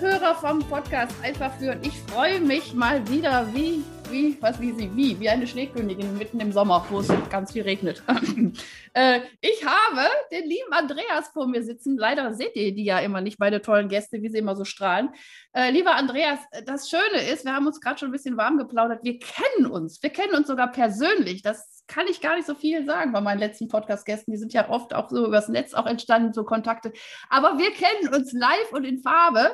Podcast-Hörer 0.00 0.34
vom 0.34 0.58
Podcast 0.60 1.14
einfach 1.22 1.52
führen. 1.58 1.80
Ich 1.82 2.00
freue 2.10 2.40
mich 2.40 2.72
mal 2.72 3.06
wieder 3.08 3.46
wie 3.52 3.82
wie, 4.10 4.36
was, 4.40 4.60
wie 4.60 4.72
sie, 4.72 4.90
wie, 4.96 5.20
wie 5.20 5.28
eine 5.28 5.46
Schneekönigin 5.46 6.18
mitten 6.18 6.40
im 6.40 6.50
Sommer, 6.50 6.84
wo 6.90 6.98
es 6.98 7.08
ganz 7.30 7.52
viel 7.52 7.62
regnet. 7.62 8.02
äh, 8.94 9.20
ich 9.40 9.64
habe 9.64 10.08
den 10.32 10.48
lieben 10.48 10.72
Andreas 10.72 11.28
vor 11.28 11.46
mir 11.46 11.62
sitzen. 11.62 11.96
Leider 11.96 12.34
seht 12.34 12.56
ihr 12.56 12.74
die 12.74 12.84
ja 12.84 12.98
immer 12.98 13.20
nicht, 13.20 13.38
meine 13.38 13.62
tollen 13.62 13.88
Gäste, 13.88 14.20
wie 14.20 14.28
sie 14.28 14.38
immer 14.38 14.56
so 14.56 14.64
strahlen. 14.64 15.10
Äh, 15.52 15.70
lieber 15.70 15.94
Andreas, 15.94 16.40
das 16.66 16.90
Schöne 16.90 17.22
ist, 17.32 17.44
wir 17.44 17.54
haben 17.54 17.68
uns 17.68 17.80
gerade 17.80 17.98
schon 17.98 18.08
ein 18.08 18.12
bisschen 18.12 18.36
warm 18.36 18.58
geplaudert. 18.58 19.04
Wir 19.04 19.18
kennen 19.18 19.70
uns. 19.70 20.02
Wir 20.02 20.10
kennen 20.10 20.34
uns 20.34 20.48
sogar 20.48 20.72
persönlich. 20.72 21.42
Das 21.42 21.79
kann 21.90 22.06
ich 22.06 22.20
gar 22.20 22.36
nicht 22.36 22.46
so 22.46 22.54
viel 22.54 22.86
sagen 22.86 23.12
bei 23.12 23.20
meinen 23.20 23.40
letzten 23.40 23.68
Podcast-Gästen. 23.68 24.30
Die 24.30 24.38
sind 24.38 24.52
ja 24.52 24.70
oft 24.70 24.94
auch 24.94 25.10
so 25.10 25.26
übers 25.26 25.48
Netz 25.48 25.74
auch 25.74 25.86
entstanden, 25.86 26.32
so 26.32 26.44
Kontakte. 26.44 26.92
Aber 27.28 27.58
wir 27.58 27.72
kennen 27.72 28.14
uns 28.14 28.32
live 28.32 28.72
und 28.72 28.84
in 28.84 29.00
Farbe 29.00 29.50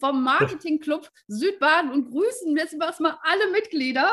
vom 0.00 0.24
Marketing-Club 0.24 1.08
Südbaden 1.28 1.92
und 1.92 2.10
grüßen 2.10 2.56
jetzt 2.56 2.78
mal 3.00 3.18
alle 3.22 3.52
Mitglieder. 3.52 4.12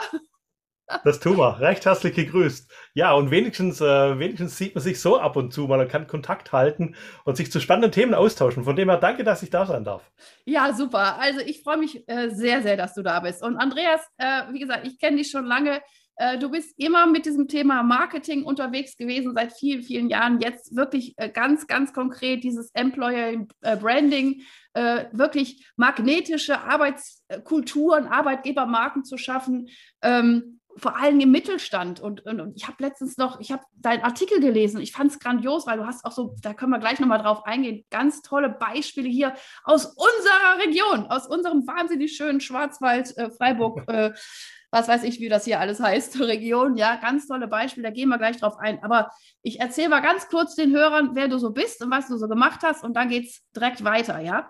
Das 1.05 1.21
tun 1.21 1.37
wir. 1.37 1.59
Recht 1.61 1.85
herzlich 1.85 2.13
gegrüßt. 2.13 2.69
Ja, 2.93 3.13
und 3.13 3.31
wenigstens, 3.31 3.79
äh, 3.79 4.19
wenigstens 4.19 4.57
sieht 4.57 4.75
man 4.75 4.83
sich 4.83 4.99
so 4.99 5.17
ab 5.17 5.37
und 5.37 5.53
zu 5.53 5.61
mal 5.67 5.79
und 5.79 5.89
kann 5.89 6.07
Kontakt 6.07 6.51
halten 6.51 6.95
und 7.23 7.37
sich 7.37 7.49
zu 7.49 7.61
spannenden 7.61 7.93
Themen 7.93 8.13
austauschen. 8.13 8.65
Von 8.65 8.75
dem 8.75 8.89
her 8.89 8.97
danke, 8.97 9.23
dass 9.23 9.41
ich 9.41 9.49
da 9.49 9.65
sein 9.65 9.85
darf. 9.85 10.11
Ja, 10.43 10.73
super. 10.73 11.17
Also 11.19 11.39
ich 11.39 11.63
freue 11.63 11.77
mich 11.77 12.03
äh, 12.09 12.29
sehr, 12.29 12.61
sehr, 12.61 12.75
dass 12.75 12.93
du 12.93 13.03
da 13.03 13.21
bist. 13.21 13.41
Und 13.41 13.55
Andreas, 13.55 14.01
äh, 14.17 14.51
wie 14.51 14.59
gesagt, 14.59 14.85
ich 14.85 14.99
kenne 14.99 15.17
dich 15.17 15.31
schon 15.31 15.45
lange. 15.45 15.81
Äh, 16.15 16.37
du 16.37 16.49
bist 16.49 16.73
immer 16.77 17.07
mit 17.07 17.25
diesem 17.25 17.47
Thema 17.47 17.83
Marketing 17.83 18.43
unterwegs 18.43 18.97
gewesen, 18.97 19.33
seit 19.33 19.53
vielen, 19.53 19.83
vielen 19.83 20.09
Jahren. 20.09 20.39
Jetzt 20.39 20.75
wirklich 20.75 21.13
äh, 21.17 21.29
ganz, 21.29 21.67
ganz 21.67 21.93
konkret 21.93 22.43
dieses 22.43 22.71
Employer 22.73 23.45
äh, 23.61 23.77
Branding, 23.77 24.43
wirklich 24.73 25.69
magnetische 25.75 26.61
Arbeitskulturen, 26.61 28.07
Arbeitgebermarken 28.07 29.03
zu 29.03 29.17
schaffen. 29.17 29.67
Ähm, 30.01 30.61
vor 30.77 30.97
allem 30.97 31.19
im 31.19 31.31
Mittelstand. 31.31 31.99
Und, 31.99 32.25
und, 32.25 32.39
und 32.39 32.55
ich 32.55 32.67
habe 32.67 32.77
letztens 32.79 33.17
noch, 33.17 33.39
ich 33.39 33.51
habe 33.51 33.63
deinen 33.73 34.03
Artikel 34.03 34.39
gelesen. 34.39 34.81
Ich 34.81 34.91
fand 34.91 35.11
es 35.11 35.19
grandios, 35.19 35.67
weil 35.67 35.77
du 35.77 35.85
hast 35.85 36.05
auch 36.05 36.11
so, 36.11 36.35
da 36.41 36.53
können 36.53 36.71
wir 36.71 36.79
gleich 36.79 36.99
nochmal 36.99 37.21
drauf 37.21 37.45
eingehen, 37.45 37.85
ganz 37.89 38.21
tolle 38.21 38.49
Beispiele 38.49 39.09
hier 39.09 39.35
aus 39.63 39.85
unserer 39.85 40.65
Region, 40.65 41.07
aus 41.07 41.27
unserem 41.27 41.67
wahnsinnig 41.67 42.15
schönen 42.15 42.41
Schwarzwald, 42.41 43.15
äh, 43.17 43.29
Freiburg, 43.31 43.83
äh, 43.87 44.11
was 44.71 44.87
weiß 44.87 45.03
ich, 45.03 45.19
wie 45.19 45.29
das 45.29 45.45
hier 45.45 45.59
alles 45.59 45.79
heißt, 45.79 46.19
Region. 46.21 46.77
Ja, 46.77 46.95
ganz 46.95 47.27
tolle 47.27 47.47
Beispiele, 47.47 47.87
da 47.87 47.93
gehen 47.93 48.09
wir 48.09 48.17
gleich 48.17 48.37
drauf 48.37 48.57
ein. 48.57 48.81
Aber 48.83 49.11
ich 49.43 49.59
erzähle 49.59 49.89
mal 49.89 50.01
ganz 50.01 50.27
kurz 50.29 50.55
den 50.55 50.73
Hörern, 50.73 51.11
wer 51.13 51.27
du 51.27 51.37
so 51.37 51.51
bist 51.51 51.83
und 51.83 51.91
was 51.91 52.07
du 52.07 52.17
so 52.17 52.27
gemacht 52.27 52.61
hast 52.63 52.83
und 52.83 52.95
dann 52.95 53.09
geht 53.09 53.27
es 53.27 53.43
direkt 53.55 53.83
weiter, 53.83 54.19
ja. 54.19 54.49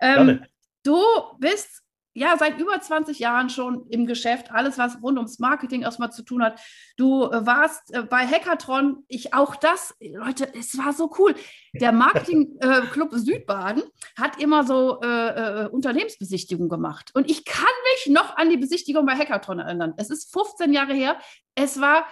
Ähm, 0.00 0.44
du 0.84 1.00
bist 1.38 1.81
ja, 2.14 2.36
seit 2.38 2.58
über 2.58 2.78
20 2.78 3.18
Jahren 3.18 3.48
schon 3.48 3.86
im 3.88 4.06
Geschäft, 4.06 4.50
alles, 4.50 4.76
was 4.76 5.02
rund 5.02 5.16
ums 5.16 5.38
Marketing 5.38 5.82
erstmal 5.82 6.12
zu 6.12 6.22
tun 6.22 6.42
hat. 6.42 6.60
Du 6.96 7.24
äh, 7.24 7.46
warst 7.46 7.92
äh, 7.94 8.02
bei 8.02 8.26
Hackathon, 8.26 9.04
ich 9.08 9.32
auch 9.32 9.56
das, 9.56 9.94
Leute, 10.00 10.52
es 10.54 10.76
war 10.76 10.92
so 10.92 11.10
cool. 11.18 11.34
Der 11.72 11.92
Marketing-Club 11.92 13.12
äh, 13.14 13.18
Südbaden 13.18 13.82
hat 14.18 14.40
immer 14.40 14.64
so 14.64 15.00
äh, 15.00 15.64
äh, 15.64 15.68
Unternehmensbesichtigungen 15.68 16.68
gemacht. 16.68 17.10
Und 17.14 17.30
ich 17.30 17.46
kann 17.46 17.64
mich 17.94 18.12
noch 18.12 18.36
an 18.36 18.50
die 18.50 18.58
Besichtigung 18.58 19.06
bei 19.06 19.16
Hackathon 19.16 19.58
erinnern. 19.58 19.94
Es 19.96 20.10
ist 20.10 20.32
15 20.32 20.72
Jahre 20.72 20.92
her. 20.92 21.18
Es 21.54 21.80
war, 21.80 22.06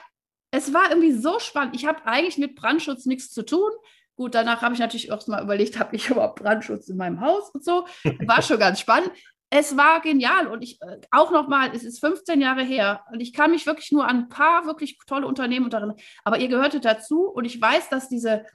es 0.50 0.72
war 0.72 0.88
irgendwie 0.88 1.12
so 1.12 1.38
spannend. 1.40 1.76
Ich 1.76 1.86
habe 1.86 2.06
eigentlich 2.06 2.38
mit 2.38 2.56
Brandschutz 2.56 3.04
nichts 3.04 3.30
zu 3.32 3.44
tun. 3.44 3.70
Gut, 4.16 4.34
danach 4.34 4.62
habe 4.62 4.74
ich 4.74 4.80
natürlich 4.80 5.12
auch 5.12 5.26
mal 5.28 5.42
überlegt, 5.42 5.78
habe 5.78 5.96
ich 5.96 6.08
überhaupt 6.10 6.40
Brandschutz 6.40 6.88
in 6.88 6.96
meinem 6.96 7.20
Haus 7.20 7.50
und 7.50 7.64
so. 7.64 7.86
War 8.26 8.42
schon 8.42 8.58
ganz 8.58 8.80
spannend 8.80 9.10
es 9.50 9.76
war 9.76 10.00
genial 10.00 10.46
und 10.46 10.62
ich 10.62 10.80
äh, 10.80 11.00
auch 11.10 11.32
nochmal, 11.32 11.74
es 11.74 11.82
ist 11.82 12.00
15 12.00 12.40
Jahre 12.40 12.62
her 12.62 13.04
und 13.12 13.20
ich 13.20 13.32
kann 13.32 13.50
mich 13.50 13.66
wirklich 13.66 13.90
nur 13.90 14.06
an 14.06 14.16
ein 14.16 14.28
paar 14.28 14.64
wirklich 14.64 14.96
tolle 15.06 15.26
Unternehmen 15.26 15.70
erinnern, 15.70 15.96
aber 16.24 16.38
ihr 16.38 16.48
gehörtet 16.48 16.84
dazu 16.84 17.24
und 17.24 17.44
ich 17.44 17.60
weiß, 17.60 17.88
dass 17.88 18.08
diese, 18.08 18.46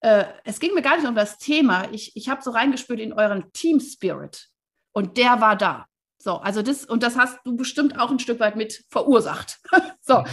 äh, 0.00 0.24
es 0.44 0.60
ging 0.60 0.74
mir 0.74 0.82
gar 0.82 0.96
nicht 0.96 1.08
um 1.08 1.16
das 1.16 1.38
Thema, 1.38 1.88
ich, 1.92 2.16
ich 2.16 2.28
habe 2.28 2.42
so 2.42 2.52
reingespürt 2.52 3.00
in 3.00 3.12
euren 3.12 3.52
Team 3.52 3.80
Spirit 3.80 4.48
und 4.92 5.18
der 5.18 5.40
war 5.40 5.56
da. 5.56 5.86
So, 6.20 6.34
also 6.38 6.62
das, 6.62 6.84
und 6.84 7.04
das 7.04 7.16
hast 7.16 7.38
du 7.44 7.56
bestimmt 7.56 7.98
auch 7.98 8.10
ein 8.10 8.18
Stück 8.18 8.40
weit 8.40 8.56
mit 8.56 8.84
verursacht. 8.90 9.60
so, 10.00 10.24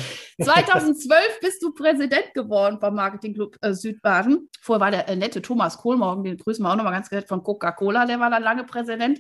2012 0.44 1.40
bist 1.42 1.62
du 1.62 1.74
Präsident 1.76 2.34
geworden 2.34 2.80
beim 2.80 2.96
Marketing 2.96 3.36
Club 3.36 3.56
äh, 3.62 3.72
Südbaden. 3.74 4.50
Vorher 4.62 4.82
war 4.82 4.90
der 4.90 5.08
äh, 5.08 5.16
nette 5.16 5.44
Thomas 5.44 5.78
Kohlmorgen, 5.78 6.24
den 6.24 6.38
grüßen 6.38 6.66
wir 6.66 6.72
auch 6.72 6.76
nochmal 6.76 6.94
ganz 6.94 7.12
nett 7.12 7.28
von 7.28 7.44
Coca-Cola, 7.44 8.08
der 8.08 8.20
war 8.20 8.32
dann 8.32 8.42
lange 8.42 8.64
Präsident. 8.64 9.20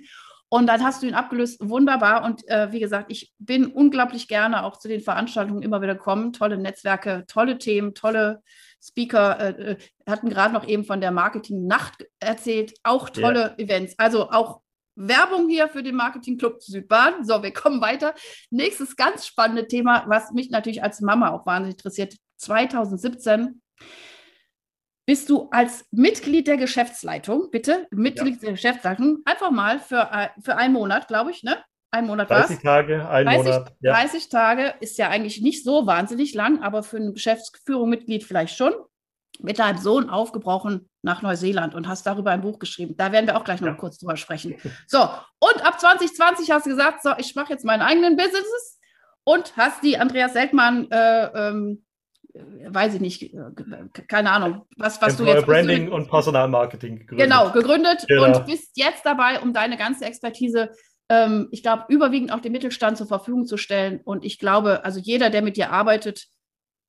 Und 0.49 0.67
dann 0.67 0.83
hast 0.83 1.01
du 1.01 1.07
ihn 1.07 1.15
abgelöst, 1.15 1.59
wunderbar. 1.61 2.23
Und 2.23 2.47
äh, 2.47 2.71
wie 2.71 2.79
gesagt, 2.79 3.11
ich 3.11 3.33
bin 3.39 3.65
unglaublich 3.67 4.27
gerne 4.27 4.63
auch 4.63 4.77
zu 4.77 4.87
den 4.87 5.01
Veranstaltungen 5.01 5.63
immer 5.63 5.81
wieder 5.81 5.95
gekommen. 5.95 6.33
Tolle 6.33 6.57
Netzwerke, 6.57 7.25
tolle 7.27 7.57
Themen, 7.57 7.93
tolle 7.93 8.41
Speaker. 8.81 9.39
Äh, 9.39 9.71
äh 9.71 9.77
hatten 10.07 10.29
gerade 10.29 10.53
noch 10.53 10.67
eben 10.67 10.85
von 10.85 11.01
der 11.01 11.11
Marketing-Nacht 11.11 12.05
erzählt. 12.19 12.73
Auch 12.83 13.09
tolle 13.09 13.39
yeah. 13.39 13.59
Events. 13.59 13.95
Also 13.97 14.29
auch 14.29 14.61
Werbung 14.95 15.49
hier 15.49 15.67
für 15.67 15.83
den 15.83 15.95
Marketing 15.95 16.37
Club 16.37 16.61
Südbahn. 16.61 17.25
So, 17.25 17.41
wir 17.43 17.51
kommen 17.51 17.81
weiter. 17.81 18.13
Nächstes 18.49 18.95
ganz 18.95 19.25
spannende 19.25 19.67
Thema, 19.67 20.05
was 20.07 20.31
mich 20.31 20.51
natürlich 20.51 20.83
als 20.83 21.01
Mama 21.01 21.31
auch 21.31 21.45
wahnsinnig 21.45 21.75
interessiert. 21.75 22.15
2017 22.37 23.61
bist 25.05 25.29
du 25.29 25.49
als 25.51 25.85
Mitglied 25.91 26.47
der 26.47 26.57
Geschäftsleitung, 26.57 27.51
bitte, 27.51 27.87
Mitglied 27.91 28.35
ja. 28.35 28.41
der 28.41 28.51
Geschäftsleitung, 28.51 29.19
einfach 29.25 29.51
mal 29.51 29.79
für, 29.79 30.09
für 30.41 30.57
einen 30.57 30.73
Monat, 30.73 31.07
glaube 31.07 31.31
ich, 31.31 31.43
ne? 31.43 31.57
Ein 31.91 32.07
Monat 32.07 32.29
30 32.29 32.57
was? 32.57 32.63
Tage, 32.63 33.07
ein 33.07 33.25
30, 33.25 33.45
Monat. 33.45 33.73
Ja. 33.79 33.93
30 33.93 34.29
Tage 34.29 34.73
ist 34.81 34.97
ja 34.97 35.09
eigentlich 35.09 35.41
nicht 35.41 35.63
so 35.63 35.85
wahnsinnig 35.85 36.33
lang, 36.33 36.61
aber 36.61 36.83
für 36.83 36.97
ein 36.97 37.13
Geschäftsführungsmitglied 37.13 38.23
vielleicht 38.23 38.57
schon. 38.57 38.73
Mit 39.39 39.59
deinem 39.59 39.77
Sohn 39.77 40.09
aufgebrochen 40.09 40.89
nach 41.01 41.21
Neuseeland 41.21 41.75
und 41.75 41.87
hast 41.87 42.05
darüber 42.05 42.31
ein 42.31 42.41
Buch 42.41 42.57
geschrieben. 42.57 42.95
Da 42.97 43.11
werden 43.11 43.27
wir 43.27 43.37
auch 43.37 43.43
gleich 43.43 43.61
noch 43.61 43.67
ja. 43.67 43.73
kurz 43.75 43.97
drüber 43.97 44.17
sprechen. 44.17 44.55
So, 44.87 44.99
und 44.99 45.65
ab 45.65 45.79
2020 45.79 46.51
hast 46.51 46.65
du 46.65 46.69
gesagt, 46.69 47.03
so, 47.03 47.11
ich 47.17 47.35
mache 47.35 47.51
jetzt 47.51 47.65
meinen 47.65 47.81
eigenen 47.81 48.15
Business 48.15 48.79
und 49.23 49.55
hast 49.57 49.83
die 49.83 49.97
Andreas 49.97 50.33
Seltmann 50.33 50.89
äh, 50.89 51.49
ähm, 51.49 51.85
weiß 52.67 52.95
ich 52.95 53.01
nicht, 53.01 53.33
äh, 53.33 53.37
keine 54.07 54.31
Ahnung, 54.31 54.65
was, 54.77 55.01
was 55.01 55.17
du 55.17 55.25
jetzt. 55.25 55.45
Branding 55.45 55.91
und 55.91 56.09
Personalmarketing 56.09 56.99
gegründet. 56.99 57.27
Genau, 57.27 57.51
gegründet 57.51 58.05
genau. 58.07 58.25
und 58.25 58.45
bist 58.45 58.71
jetzt 58.75 59.05
dabei, 59.05 59.39
um 59.39 59.53
deine 59.53 59.77
ganze 59.77 60.05
Expertise, 60.05 60.71
ähm, 61.09 61.47
ich 61.51 61.63
glaube, 61.63 61.85
überwiegend 61.89 62.31
auch 62.31 62.39
dem 62.39 62.51
Mittelstand 62.51 62.97
zur 62.97 63.07
Verfügung 63.07 63.45
zu 63.45 63.57
stellen. 63.57 64.01
Und 64.03 64.25
ich 64.25 64.39
glaube, 64.39 64.83
also 64.83 64.99
jeder, 64.99 65.29
der 65.29 65.41
mit 65.41 65.57
dir 65.57 65.71
arbeitet, 65.71 66.27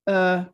äh, 0.07 0.45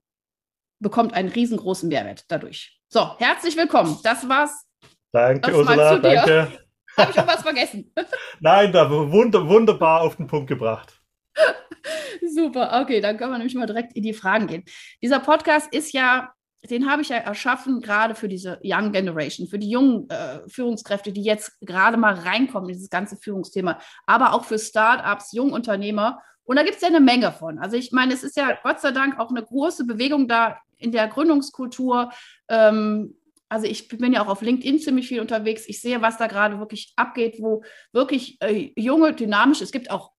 bekommt 0.81 1.15
einen 1.15 1.29
riesengroßen 1.29 1.89
Mehrwert 1.89 2.25
dadurch. 2.29 2.79
So, 2.89 3.17
herzlich 3.19 3.57
willkommen. 3.57 3.99
Das 4.03 4.29
war's. 4.29 4.67
Danke, 5.13 5.51
das 5.51 5.59
Ursula, 5.59 5.99
danke. 5.99 6.49
Habe 6.97 7.11
ich 7.11 7.17
irgendwas 7.17 7.43
vergessen? 7.43 7.93
Nein, 8.41 8.73
da 8.73 8.91
wunder, 8.91 9.47
wunderbar 9.49 10.03
auf 10.03 10.17
den 10.17 10.27
Punkt 10.27 10.49
gebracht. 10.49 11.02
Super, 12.35 12.81
okay, 12.83 13.01
dann 13.01 13.17
können 13.17 13.33
wir 13.33 13.39
nämlich 13.39 13.55
mal 13.55 13.67
direkt 13.67 13.95
in 13.95 14.03
die 14.03 14.13
Fragen 14.13 14.47
gehen. 14.47 14.65
Dieser 15.03 15.21
Podcast 15.21 15.73
ist 15.73 15.93
ja, 15.93 16.33
den 16.69 16.91
habe 16.91 17.03
ich 17.03 17.09
ja 17.09 17.17
erschaffen, 17.17 17.81
gerade 17.81 18.15
für 18.15 18.29
diese 18.29 18.61
Young 18.63 18.93
Generation, 18.93 19.49
für 19.49 19.59
die 19.59 19.71
jungen 19.71 20.09
äh, 20.11 20.49
Führungskräfte, 20.49 21.13
die 21.13 21.23
jetzt 21.23 21.59
gerade 21.61 21.97
mal 21.97 22.15
reinkommen 22.15 22.69
in 22.69 22.75
dieses 22.75 22.91
ganze 22.91 23.17
Führungsthema, 23.17 23.81
aber 24.07 24.33
auch 24.33 24.45
für 24.45 24.59
Startups, 24.59 25.33
Jungunternehmer. 25.33 26.21
Und 26.45 26.57
da 26.57 26.63
gibt 26.63 26.77
es 26.77 26.83
ja 26.83 26.89
eine 26.89 27.01
Menge 27.01 27.33
von. 27.33 27.59
Also 27.59 27.77
ich 27.77 27.93
meine, 27.93 28.13
es 28.13 28.23
ist 28.23 28.37
ja 28.37 28.59
Gott 28.63 28.81
sei 28.81 28.91
Dank 28.93 29.19
auch 29.19 29.31
eine 29.31 29.43
große 29.43 29.87
Bewegung 29.87 30.29
da 30.29 30.59
in 30.79 30.93
der 30.93 31.09
Gründungskultur. 31.09 32.11
Ähm, 32.49 33.17
also 33.49 33.67
ich 33.67 33.89
bin 33.89 34.13
ja 34.13 34.23
auch 34.23 34.29
auf 34.29 34.43
LinkedIn 34.43 34.79
ziemlich 34.79 35.09
viel 35.09 35.21
unterwegs. 35.21 35.69
Ich 35.69 35.81
sehe, 35.81 36.01
was 36.01 36.17
da 36.17 36.27
gerade 36.27 36.59
wirklich 36.59 36.93
abgeht, 36.97 37.37
wo 37.39 37.63
wirklich 37.93 38.39
äh, 38.41 38.73
junge, 38.77 39.13
dynamisch, 39.15 39.61
es 39.61 39.73
gibt 39.73 39.91
auch 39.91 40.13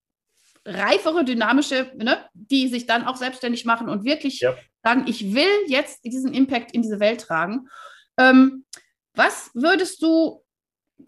reifere, 0.66 1.26
dynamische, 1.26 1.92
ne, 1.98 2.18
die 2.34 2.68
sich 2.68 2.86
dann 2.86 3.06
auch 3.06 3.18
selbstständig 3.18 3.66
machen 3.66 3.90
und 3.90 4.06
wirklich 4.06 4.40
ja. 4.40 4.56
sagen, 4.84 5.06
ich 5.08 5.34
will 5.34 5.50
jetzt 5.68 6.06
diesen 6.06 6.34
Impact 6.34 6.72
in 6.72 6.82
diese 6.82 7.00
Welt 7.00 7.22
tragen. 7.22 7.68
Ähm, 8.18 8.66
was 9.14 9.52
würdest 9.54 10.02
du 10.02 10.44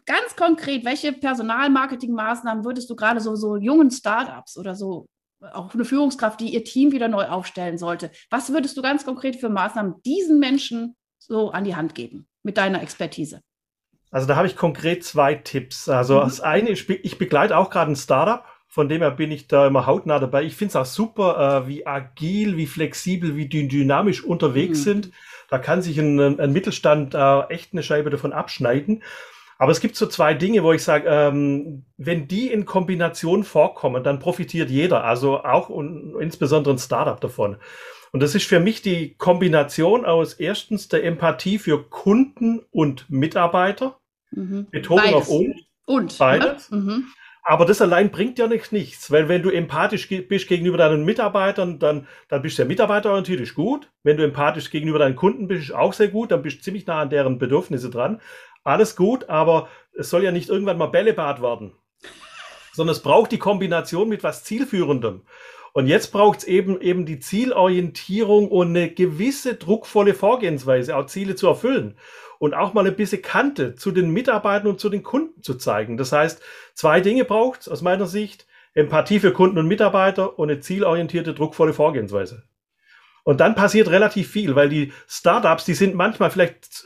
ganz 0.06 0.36
konkret, 0.36 0.86
welche 0.86 1.14
Personalmarketingmaßnahmen 1.14 2.66
würdest 2.66 2.90
du 2.90 2.96
gerade 2.96 3.20
so, 3.20 3.36
so 3.36 3.56
jungen 3.56 3.92
Startups 3.92 4.58
oder 4.58 4.76
so 4.76 5.08
auch 5.54 5.74
eine 5.74 5.86
Führungskraft, 5.86 6.40
die 6.40 6.54
ihr 6.54 6.64
Team 6.64 6.92
wieder 6.92 7.08
neu 7.08 7.26
aufstellen 7.26 7.78
sollte, 7.78 8.12
was 8.30 8.52
würdest 8.52 8.78
du 8.78 8.82
ganz 8.82 9.06
konkret 9.06 9.36
für 9.36 9.50
Maßnahmen 9.50 10.02
diesen 10.04 10.40
Menschen 10.40 10.96
so 11.20 11.52
an 11.52 11.64
die 11.64 11.76
Hand 11.76 11.96
geben 11.96 12.28
mit 12.44 12.58
deiner 12.58 12.82
Expertise? 12.82 13.42
Also 14.12 14.28
da 14.28 14.36
habe 14.36 14.48
ich 14.48 14.56
konkret 14.56 15.04
zwei 15.04 15.36
Tipps. 15.36 15.90
Also 15.90 16.18
mhm. 16.18 16.24
das 16.24 16.42
eine, 16.42 16.70
ich, 16.70 16.90
ich 16.90 17.18
begleite 17.18 17.58
auch 17.58 17.70
gerade 17.70 17.92
ein 17.92 17.96
Startup, 17.96 18.46
von 18.76 18.90
dem 18.90 19.00
her 19.00 19.12
bin 19.12 19.32
ich 19.32 19.48
da 19.48 19.68
immer 19.68 19.86
hautnah 19.86 20.20
dabei. 20.20 20.44
Ich 20.44 20.58
finde 20.58 20.72
es 20.72 20.76
auch 20.76 20.86
super, 20.86 21.64
äh, 21.64 21.68
wie 21.70 21.88
agil, 21.88 22.58
wie 22.58 22.68
flexibel, 22.68 23.38
wie 23.38 23.48
dynamisch 23.48 24.22
unterwegs 24.22 24.80
mhm. 24.80 24.84
sind. 24.84 25.12
Da 25.50 25.60
kann 25.60 25.82
sich 25.82 25.98
ein, 25.98 26.20
ein 26.20 26.52
Mittelstand 26.52 27.16
äh, 27.16 27.42
echt 27.44 27.72
eine 27.72 27.84
Scheibe 27.84 28.10
davon 28.10 28.34
abschneiden. 28.34 29.02
Aber 29.58 29.72
es 29.72 29.80
gibt 29.80 29.96
so 29.96 30.08
zwei 30.08 30.34
Dinge, 30.34 30.62
wo 30.62 30.74
ich 30.74 30.84
sage, 30.84 31.08
ähm, 31.08 31.86
wenn 31.96 32.28
die 32.28 32.52
in 32.52 32.66
Kombination 32.66 33.46
vorkommen, 33.46 34.04
dann 34.04 34.20
profitiert 34.20 34.70
jeder, 34.70 35.06
also 35.06 35.46
auch 35.46 35.70
und 35.70 36.14
insbesondere 36.20 36.74
ein 36.76 36.78
Startup 36.78 37.22
davon. 37.22 37.56
Und 38.12 38.20
das 38.20 38.36
ist 38.36 38.46
für 38.46 38.60
mich 38.60 38.82
die 38.82 39.16
Kombination 39.16 40.04
aus 40.04 40.34
erstens 40.34 40.90
der 40.90 41.06
Empathie 41.06 41.60
für 41.60 41.82
Kunden 41.90 42.60
und 42.72 43.10
Mitarbeiter, 43.10 43.98
mhm. 44.32 44.68
Betonung 44.70 45.14
auf 45.14 45.30
und, 45.30 45.66
und 45.86 46.12
ne? 46.12 46.16
beides. 46.20 46.72
Mhm. 46.72 47.06
Aber 47.48 47.66
das 47.66 47.80
allein 47.80 48.10
bringt 48.10 48.40
ja 48.40 48.48
nicht, 48.48 48.72
nichts, 48.72 49.12
weil 49.12 49.30
wenn 49.30 49.44
du 49.44 49.52
empathisch 49.52 50.10
bist 50.10 50.48
gegenüber 50.48 50.78
deinen 50.78 51.06
Mitarbeitern, 51.06 51.78
dann, 51.78 52.08
dann 52.28 52.42
bist 52.42 52.58
du 52.58 52.64
ja 52.64 52.68
mitarbeiterorientiert, 52.68 53.40
ist 53.40 53.54
gut. 53.54 53.92
Wenn 54.02 54.18
du 54.18 54.24
empathisch 54.24 54.72
gegenüber 54.72 54.98
deinen 54.98 55.16
Kunden 55.16 55.48
bist, 55.48 55.70
ist 55.70 55.76
auch 55.76 55.94
sehr 55.94 56.08
gut, 56.08 56.32
dann 56.32 56.42
bist 56.42 56.58
du 56.58 56.62
ziemlich 56.64 56.88
nah 56.88 57.02
an 57.02 57.12
deren 57.12 57.38
Bedürfnisse 57.38 57.92
dran 57.92 58.20
alles 58.66 58.96
gut, 58.96 59.30
aber 59.30 59.70
es 59.94 60.10
soll 60.10 60.24
ja 60.24 60.32
nicht 60.32 60.50
irgendwann 60.50 60.78
mal 60.78 60.88
Bällebad 60.88 61.42
werden, 61.42 61.72
sondern 62.74 62.96
es 62.96 63.02
braucht 63.02 63.32
die 63.32 63.38
Kombination 63.38 64.10
mit 64.10 64.24
was 64.24 64.44
Zielführendem. 64.44 65.22
Und 65.72 65.88
jetzt 65.88 66.12
braucht 66.12 66.40
es 66.40 66.44
eben, 66.46 66.80
eben 66.82 67.06
die 67.06 67.20
Zielorientierung 67.20 68.50
und 68.50 68.70
eine 68.70 68.90
gewisse 68.90 69.56
druckvolle 69.56 70.14
Vorgehensweise, 70.14 70.96
auch 70.96 71.06
Ziele 71.06 71.36
zu 71.36 71.48
erfüllen 71.48 71.98
und 72.40 72.54
auch 72.54 72.74
mal 72.74 72.86
ein 72.86 72.96
bisschen 72.96 73.22
Kante 73.22 73.76
zu 73.76 73.92
den 73.92 74.10
Mitarbeitern 74.10 74.68
und 74.68 74.80
zu 74.80 74.90
den 74.90 75.04
Kunden 75.04 75.42
zu 75.42 75.56
zeigen. 75.56 75.98
Das 75.98 76.12
heißt, 76.12 76.42
zwei 76.74 77.02
Dinge 77.02 77.26
braucht 77.26 77.62
es 77.62 77.70
aus 77.70 77.82
meiner 77.82 78.06
Sicht. 78.06 78.48
Empathie 78.74 79.22
für 79.22 79.32
Kunden 79.32 79.58
und 79.58 79.68
Mitarbeiter 79.68 80.38
und 80.38 80.50
eine 80.50 80.60
zielorientierte, 80.60 81.34
druckvolle 81.34 81.74
Vorgehensweise. 81.74 82.44
Und 83.24 83.40
dann 83.40 83.56
passiert 83.56 83.90
relativ 83.90 84.30
viel, 84.30 84.56
weil 84.56 84.70
die 84.70 84.94
Startups, 85.08 85.66
die 85.66 85.74
sind 85.74 85.96
manchmal 85.96 86.30
vielleicht 86.30 86.86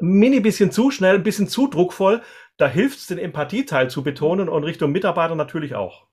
mini 0.00 0.40
bisschen 0.40 0.70
zu 0.70 0.90
schnell, 0.90 1.14
ein 1.14 1.22
bisschen 1.22 1.48
zu 1.48 1.68
druckvoll. 1.68 2.22
Da 2.56 2.66
hilft 2.66 2.98
es, 2.98 3.06
den 3.06 3.18
Empathieteil 3.18 3.88
zu 3.88 4.02
betonen 4.02 4.48
und 4.48 4.64
Richtung 4.64 4.90
Mitarbeiter 4.90 5.36
natürlich 5.36 5.76
auch. 5.76 6.06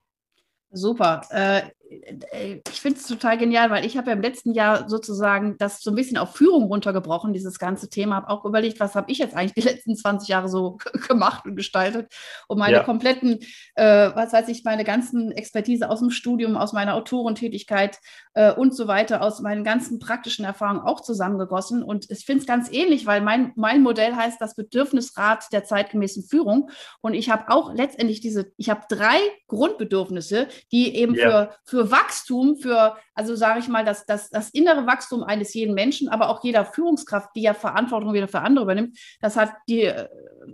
Super. 0.72 1.22
Äh, 1.30 1.64
ich 1.88 2.82
finde 2.82 3.00
es 3.00 3.08
total 3.08 3.38
genial, 3.38 3.70
weil 3.70 3.86
ich 3.86 3.98
habe 3.98 4.08
ja 4.08 4.14
im 4.14 4.22
letzten 4.22 4.54
Jahr 4.54 4.90
sozusagen 4.90 5.58
das 5.58 5.82
so 5.82 5.92
ein 5.92 5.96
bisschen 5.96 6.18
auf 6.18 6.36
Führung 6.36 6.64
runtergebrochen, 6.64 7.34
dieses 7.34 7.60
ganze 7.60 7.90
Thema. 7.90 8.16
Habe 8.16 8.30
auch 8.30 8.46
überlegt, 8.46 8.80
was 8.80 8.96
habe 8.96 9.12
ich 9.12 9.20
jetzt 9.20 9.36
eigentlich 9.36 9.54
die 9.54 9.70
letzten 9.70 9.96
20 9.96 10.28
Jahre 10.28 10.50
so 10.50 10.78
gemacht 11.08 11.46
und 11.46 11.56
gestaltet, 11.56 12.12
um 12.48 12.58
meine 12.58 12.78
ja. 12.78 12.84
kompletten, 12.84 13.40
äh, 13.76 14.12
was 14.16 14.34
weiß 14.34 14.48
ich, 14.48 14.64
meine 14.64 14.84
ganzen 14.84 15.32
Expertise 15.32 15.90
aus 15.90 16.00
dem 16.00 16.10
Studium, 16.10 16.58
aus 16.58 16.74
meiner 16.74 16.96
Autorentätigkeit 16.96 18.00
äh, 18.34 18.52
und 18.52 18.76
so 18.76 18.88
weiter, 18.88 19.22
aus 19.22 19.42
meinen 19.42 19.64
ganzen 19.64 20.00
praktischen 20.00 20.46
Erfahrungen 20.46 20.82
auch 20.82 21.02
zusammengegossen. 21.02 21.84
Und 21.84 22.10
ich 22.10 22.26
finde 22.26 22.42
es 22.42 22.48
ganz 22.48 22.72
ähnlich, 22.72 23.06
weil 23.06 23.22
mein, 23.22 23.52
mein 23.56 23.82
Modell 23.84 24.16
heißt 24.16 24.42
das 24.42 24.56
Bedürfnisrat 24.56 25.52
der 25.52 25.64
zeitgemäßen 25.66 26.24
Führung. 26.24 26.70
Und 27.02 27.14
ich 27.14 27.30
habe 27.30 27.50
auch 27.50 27.74
letztendlich 27.74 28.22
diese, 28.22 28.52
ich 28.58 28.70
habe 28.70 28.82
drei 28.90 29.18
Grundbedürfnisse, 29.48 30.48
die 30.72 30.96
eben 30.96 31.14
ja. 31.14 31.30
für, 31.30 31.56
für 31.64 31.75
für 31.76 31.92
Wachstum, 31.92 32.56
für, 32.56 32.96
also 33.14 33.36
sage 33.36 33.60
ich 33.60 33.68
mal, 33.68 33.84
das, 33.84 34.06
das, 34.06 34.30
das 34.30 34.50
innere 34.52 34.88
Wachstum 34.88 35.24
eines 35.24 35.54
jeden 35.54 35.74
Menschen, 35.74 36.08
aber 36.08 36.30
auch 36.30 36.42
jeder 36.42 36.64
Führungskraft, 36.64 37.32
die 37.36 37.42
ja 37.42 37.54
Verantwortung 37.54 38.14
wieder 38.14 38.30
für 38.30 38.40
andere 38.40 38.64
übernimmt, 38.64 38.98
das 39.20 39.36
hat 39.36 39.52
die 39.68 39.82
äh, 39.82 40.08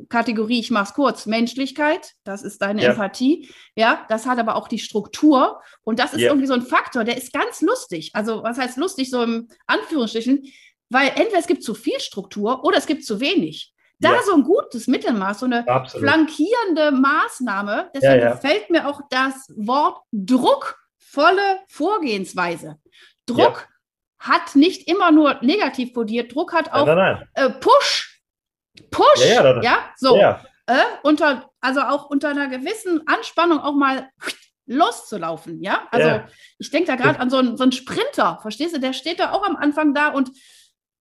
Kategorie, 0.09 0.59
ich 0.59 0.71
mache 0.71 0.85
es 0.85 0.93
kurz, 0.95 1.27
Menschlichkeit, 1.27 2.13
das 2.23 2.41
ist 2.41 2.59
deine 2.63 2.81
ja. 2.81 2.89
Empathie, 2.89 3.51
ja, 3.75 4.03
das 4.09 4.25
hat 4.25 4.39
aber 4.39 4.55
auch 4.55 4.67
die 4.67 4.79
Struktur 4.79 5.61
und 5.83 5.99
das 5.99 6.13
ist 6.13 6.21
ja. 6.21 6.29
irgendwie 6.29 6.47
so 6.47 6.55
ein 6.55 6.63
Faktor, 6.63 7.03
der 7.03 7.17
ist 7.17 7.33
ganz 7.33 7.61
lustig. 7.61 8.09
Also 8.13 8.41
was 8.41 8.57
heißt 8.57 8.77
lustig, 8.77 9.11
so 9.11 9.21
im 9.21 9.47
Anführungsstrichen, 9.67 10.43
weil 10.89 11.09
entweder 11.09 11.37
es 11.37 11.47
gibt 11.47 11.63
zu 11.63 11.75
viel 11.75 11.99
Struktur 11.99 12.63
oder 12.65 12.79
es 12.79 12.87
gibt 12.87 13.05
zu 13.05 13.19
wenig. 13.19 13.75
Da 13.99 14.13
ja. 14.13 14.23
so 14.23 14.33
ein 14.33 14.43
gutes 14.43 14.87
Mittelmaß, 14.87 15.41
so 15.41 15.45
eine 15.45 15.67
Absolut. 15.67 16.07
flankierende 16.07 16.91
Maßnahme. 16.91 17.91
Deswegen 17.93 18.13
ja, 18.13 18.29
ja. 18.29 18.31
gefällt 18.31 18.71
mir 18.71 18.87
auch 18.87 19.01
das 19.11 19.53
Wort 19.55 20.01
Druck 20.11 20.80
volle 21.11 21.59
Vorgehensweise. 21.67 22.79
Druck 23.25 23.67
ja. 24.19 24.31
hat 24.31 24.55
nicht 24.55 24.87
immer 24.87 25.11
nur 25.11 25.39
negativ 25.41 25.93
kodiert, 25.93 26.33
Druck 26.33 26.53
hat 26.53 26.71
auch 26.71 26.85
nein, 26.85 26.97
nein, 26.97 27.27
nein. 27.35 27.47
Äh, 27.47 27.49
Push. 27.59 28.21
Push, 28.89 29.19
ja, 29.19 29.43
ja, 29.43 29.61
ja 29.61 29.93
so. 29.97 30.15
Äh, 30.17 30.83
unter, 31.03 31.49
also 31.59 31.81
auch 31.81 32.05
unter 32.05 32.29
einer 32.29 32.47
gewissen 32.47 33.05
Anspannung 33.07 33.59
auch 33.59 33.73
mal 33.73 34.09
loszulaufen, 34.67 35.61
ja? 35.61 35.87
Also 35.91 36.21
ich 36.59 36.71
denke 36.71 36.87
da 36.87 36.95
gerade 36.95 37.19
an 37.19 37.29
so 37.29 37.37
einen, 37.37 37.57
so 37.57 37.63
einen 37.63 37.73
Sprinter, 37.73 38.39
verstehst 38.41 38.75
du? 38.75 38.79
Der 38.79 38.93
steht 38.93 39.19
da 39.19 39.31
auch 39.31 39.43
am 39.43 39.57
Anfang 39.57 39.93
da 39.93 40.09
und 40.09 40.31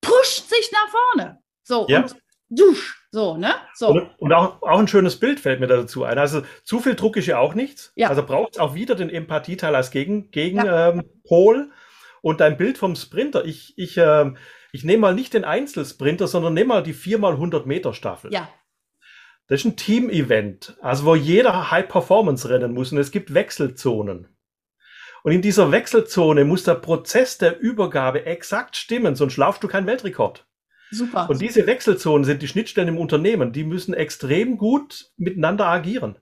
pusht 0.00 0.48
sich 0.48 0.72
nach 0.72 0.88
vorne. 0.88 1.38
So, 1.62 1.86
und 1.86 2.16
dusch, 2.48 2.99
so, 3.12 3.36
ne? 3.36 3.54
So. 3.74 3.88
Und, 3.88 4.10
und, 4.18 4.32
auch, 4.32 4.62
auch 4.62 4.78
ein 4.78 4.86
schönes 4.86 5.18
Bild 5.18 5.40
fällt 5.40 5.58
mir 5.58 5.66
dazu 5.66 6.04
ein. 6.04 6.18
Also 6.18 6.42
zu 6.62 6.78
viel 6.78 6.94
Druck 6.94 7.16
ist 7.16 7.26
ja 7.26 7.38
auch 7.38 7.54
nichts. 7.54 7.92
Ja. 7.96 8.08
Also 8.08 8.24
braucht 8.24 8.52
es 8.52 8.58
auch 8.58 8.74
wieder 8.74 8.94
den 8.94 9.10
Empathieteil 9.10 9.74
als 9.74 9.90
Gegenpol. 9.90 10.30
Gegen, 10.30 10.56
ja. 10.58 10.90
ähm, 10.90 11.72
und 12.22 12.40
dein 12.40 12.56
Bild 12.56 12.78
vom 12.78 12.94
Sprinter, 12.94 13.44
ich, 13.44 13.76
ich, 13.76 13.96
ähm, 13.96 14.36
ich 14.72 14.84
nehme 14.84 15.00
mal 15.00 15.14
nicht 15.14 15.34
den 15.34 15.44
Einzelsprinter, 15.44 16.26
sondern 16.28 16.54
nehme 16.54 16.68
mal 16.68 16.82
die 16.82 16.94
4x100 16.94 17.66
Meter 17.66 17.94
Staffel. 17.94 18.32
Ja. 18.32 18.48
Das 19.48 19.60
ist 19.60 19.66
ein 19.66 19.76
Team-Event, 19.76 20.76
also 20.80 21.06
wo 21.06 21.16
jeder 21.16 21.72
High-Performance 21.72 22.48
rennen 22.48 22.72
muss 22.72 22.92
und 22.92 22.98
es 22.98 23.10
gibt 23.10 23.34
Wechselzonen. 23.34 24.28
Und 25.24 25.32
in 25.32 25.42
dieser 25.42 25.72
Wechselzone 25.72 26.44
muss 26.44 26.62
der 26.62 26.76
Prozess 26.76 27.38
der 27.38 27.58
Übergabe 27.58 28.26
exakt 28.26 28.76
stimmen, 28.76 29.16
sonst 29.16 29.36
laufst 29.36 29.62
du 29.62 29.68
keinen 29.68 29.86
Weltrekord. 29.86 30.46
Super. 30.90 31.28
Und 31.30 31.40
diese 31.40 31.66
Wechselzonen 31.66 32.24
sind 32.24 32.42
die 32.42 32.48
Schnittstellen 32.48 32.88
im 32.88 32.98
Unternehmen. 32.98 33.52
Die 33.52 33.64
müssen 33.64 33.94
extrem 33.94 34.58
gut 34.58 35.10
miteinander 35.16 35.66
agieren. 35.66 36.16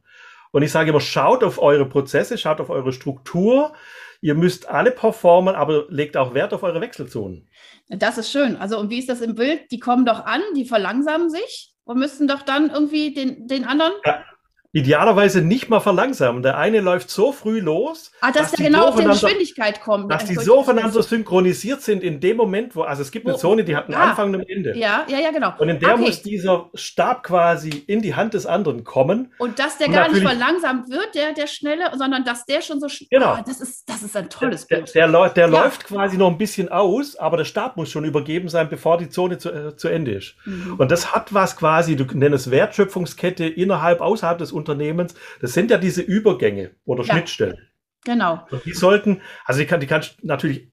Und 0.50 0.62
ich 0.62 0.72
sage 0.72 0.90
immer, 0.90 1.00
schaut 1.00 1.44
auf 1.44 1.60
eure 1.60 1.86
Prozesse, 1.86 2.38
schaut 2.38 2.60
auf 2.60 2.70
eure 2.70 2.92
Struktur. 2.92 3.74
Ihr 4.20 4.34
müsst 4.34 4.68
alle 4.68 4.90
performen, 4.90 5.54
aber 5.54 5.86
legt 5.88 6.16
auch 6.16 6.34
Wert 6.34 6.52
auf 6.52 6.62
eure 6.62 6.80
Wechselzonen. 6.80 7.48
Das 7.88 8.18
ist 8.18 8.30
schön. 8.30 8.56
Also, 8.56 8.78
und 8.78 8.90
wie 8.90 8.98
ist 8.98 9.08
das 9.08 9.20
im 9.20 9.34
Bild? 9.34 9.70
Die 9.70 9.78
kommen 9.78 10.04
doch 10.04 10.24
an, 10.24 10.42
die 10.56 10.64
verlangsamen 10.64 11.30
sich 11.30 11.74
und 11.84 11.98
müssen 11.98 12.28
doch 12.28 12.42
dann 12.42 12.70
irgendwie 12.70 13.14
den, 13.14 13.46
den 13.46 13.64
anderen. 13.64 13.92
Ja, 14.04 14.24
idealerweise 14.72 15.40
nicht 15.40 15.70
mal 15.70 15.80
verlangsamen. 15.80 16.42
Der 16.42 16.58
eine 16.58 16.80
läuft 16.80 17.10
so 17.10 17.32
früh 17.32 17.60
los, 17.60 18.12
ah, 18.20 18.30
dass, 18.30 18.50
dass 18.50 18.52
der 18.52 18.66
genau 18.66 18.88
auf 18.88 18.96
die 18.96 19.04
Geschwindigkeit 19.04 19.80
kommt. 19.80 20.12
Dass 20.12 20.26
die 20.26 20.34
so 20.34 20.58
aufeinander 20.58 21.02
synchronisiert 21.02 21.80
sind 21.80 22.02
in 22.02 22.20
dem 22.20 22.36
Moment, 22.36 22.76
wo, 22.76 22.82
also 22.82 23.00
es 23.00 23.10
gibt 23.10 23.26
eine 23.26 23.34
wo, 23.34 23.38
Zone, 23.38 23.64
die 23.64 23.74
hat 23.74 23.86
einen 23.86 23.94
ah, 23.94 24.10
Anfang 24.10 24.34
und 24.34 24.40
ein 24.40 24.48
Ende. 24.48 24.76
Ja, 24.76 25.06
ja, 25.08 25.18
ja, 25.18 25.30
genau. 25.30 25.54
Und 25.58 25.70
in 25.70 25.78
der 25.78 25.94
okay. 25.94 26.02
muss 26.02 26.22
dieser 26.22 26.68
Stab 26.74 27.22
quasi 27.22 27.70
in 27.86 28.02
die 28.02 28.14
Hand 28.14 28.34
des 28.34 28.44
anderen 28.44 28.84
kommen. 28.84 29.32
Und 29.38 29.58
dass 29.58 29.78
der 29.78 29.88
und 29.88 29.94
gar 29.94 30.12
nicht 30.12 30.22
verlangsamt 30.22 30.90
wird, 30.90 31.14
der, 31.14 31.32
der 31.32 31.46
Schnelle, 31.46 31.90
sondern 31.96 32.24
dass 32.24 32.44
der 32.44 32.60
schon 32.60 32.78
so 32.78 32.88
schnell. 32.90 33.08
Genau. 33.10 33.32
Ah, 33.32 33.44
das, 33.46 33.62
ist, 33.62 33.88
das 33.88 34.02
ist 34.02 34.16
ein 34.16 34.28
tolles 34.28 34.66
der, 34.66 34.76
Bild. 34.76 34.94
Der, 34.94 35.08
der, 35.08 35.28
der 35.30 35.48
ja. 35.48 35.62
läuft 35.62 35.86
quasi 35.86 36.18
noch 36.18 36.30
ein 36.30 36.36
bisschen 36.36 36.68
aus, 36.68 37.16
aber 37.16 37.38
der 37.38 37.44
Stab 37.44 37.78
muss 37.78 37.90
schon 37.90 38.04
übergeben 38.04 38.50
sein, 38.50 38.68
bevor 38.68 38.98
die 38.98 39.08
Zone 39.08 39.38
zu, 39.38 39.50
äh, 39.50 39.76
zu 39.76 39.88
Ende 39.88 40.12
ist. 40.12 40.34
Mhm. 40.44 40.74
Und 40.76 40.90
das 40.90 41.14
hat 41.14 41.32
was 41.32 41.56
quasi, 41.56 41.96
du 41.96 42.04
nennst 42.04 42.50
Wertschöpfungskette 42.50 43.46
innerhalb, 43.46 44.02
außerhalb 44.02 44.36
des 44.36 44.52
Unternehmens 44.58 45.14
das 45.40 45.52
sind 45.54 45.70
ja 45.70 45.78
diese 45.78 46.02
Übergänge 46.02 46.72
oder 46.84 47.04
ja. 47.04 47.14
Schnittstellen. 47.14 47.58
Genau. 48.04 48.46
Und 48.50 48.64
die 48.64 48.72
sollten, 48.72 49.22
also 49.44 49.60
die 49.60 49.66
kann, 49.66 49.80
die 49.80 49.86
kannst 49.86 50.22
natürlich 50.24 50.70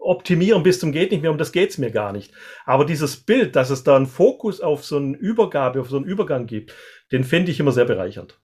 optimieren 0.00 0.62
bis 0.62 0.80
zum 0.80 0.92
geht 0.92 1.10
nicht 1.10 1.22
mehr, 1.22 1.30
um 1.30 1.38
das 1.38 1.52
geht 1.52 1.70
es 1.70 1.78
mir 1.78 1.90
gar 1.90 2.12
nicht. 2.12 2.32
Aber 2.64 2.84
dieses 2.84 3.16
Bild, 3.16 3.56
dass 3.56 3.70
es 3.70 3.84
da 3.84 3.96
einen 3.96 4.06
Fokus 4.06 4.60
auf 4.60 4.84
so 4.84 4.96
eine 4.96 5.16
Übergabe, 5.16 5.80
auf 5.80 5.88
so 5.88 5.96
einen 5.96 6.06
Übergang 6.06 6.46
gibt, 6.46 6.74
den 7.12 7.24
finde 7.24 7.50
ich 7.52 7.60
immer 7.60 7.72
sehr 7.72 7.84
bereichernd. 7.84 8.40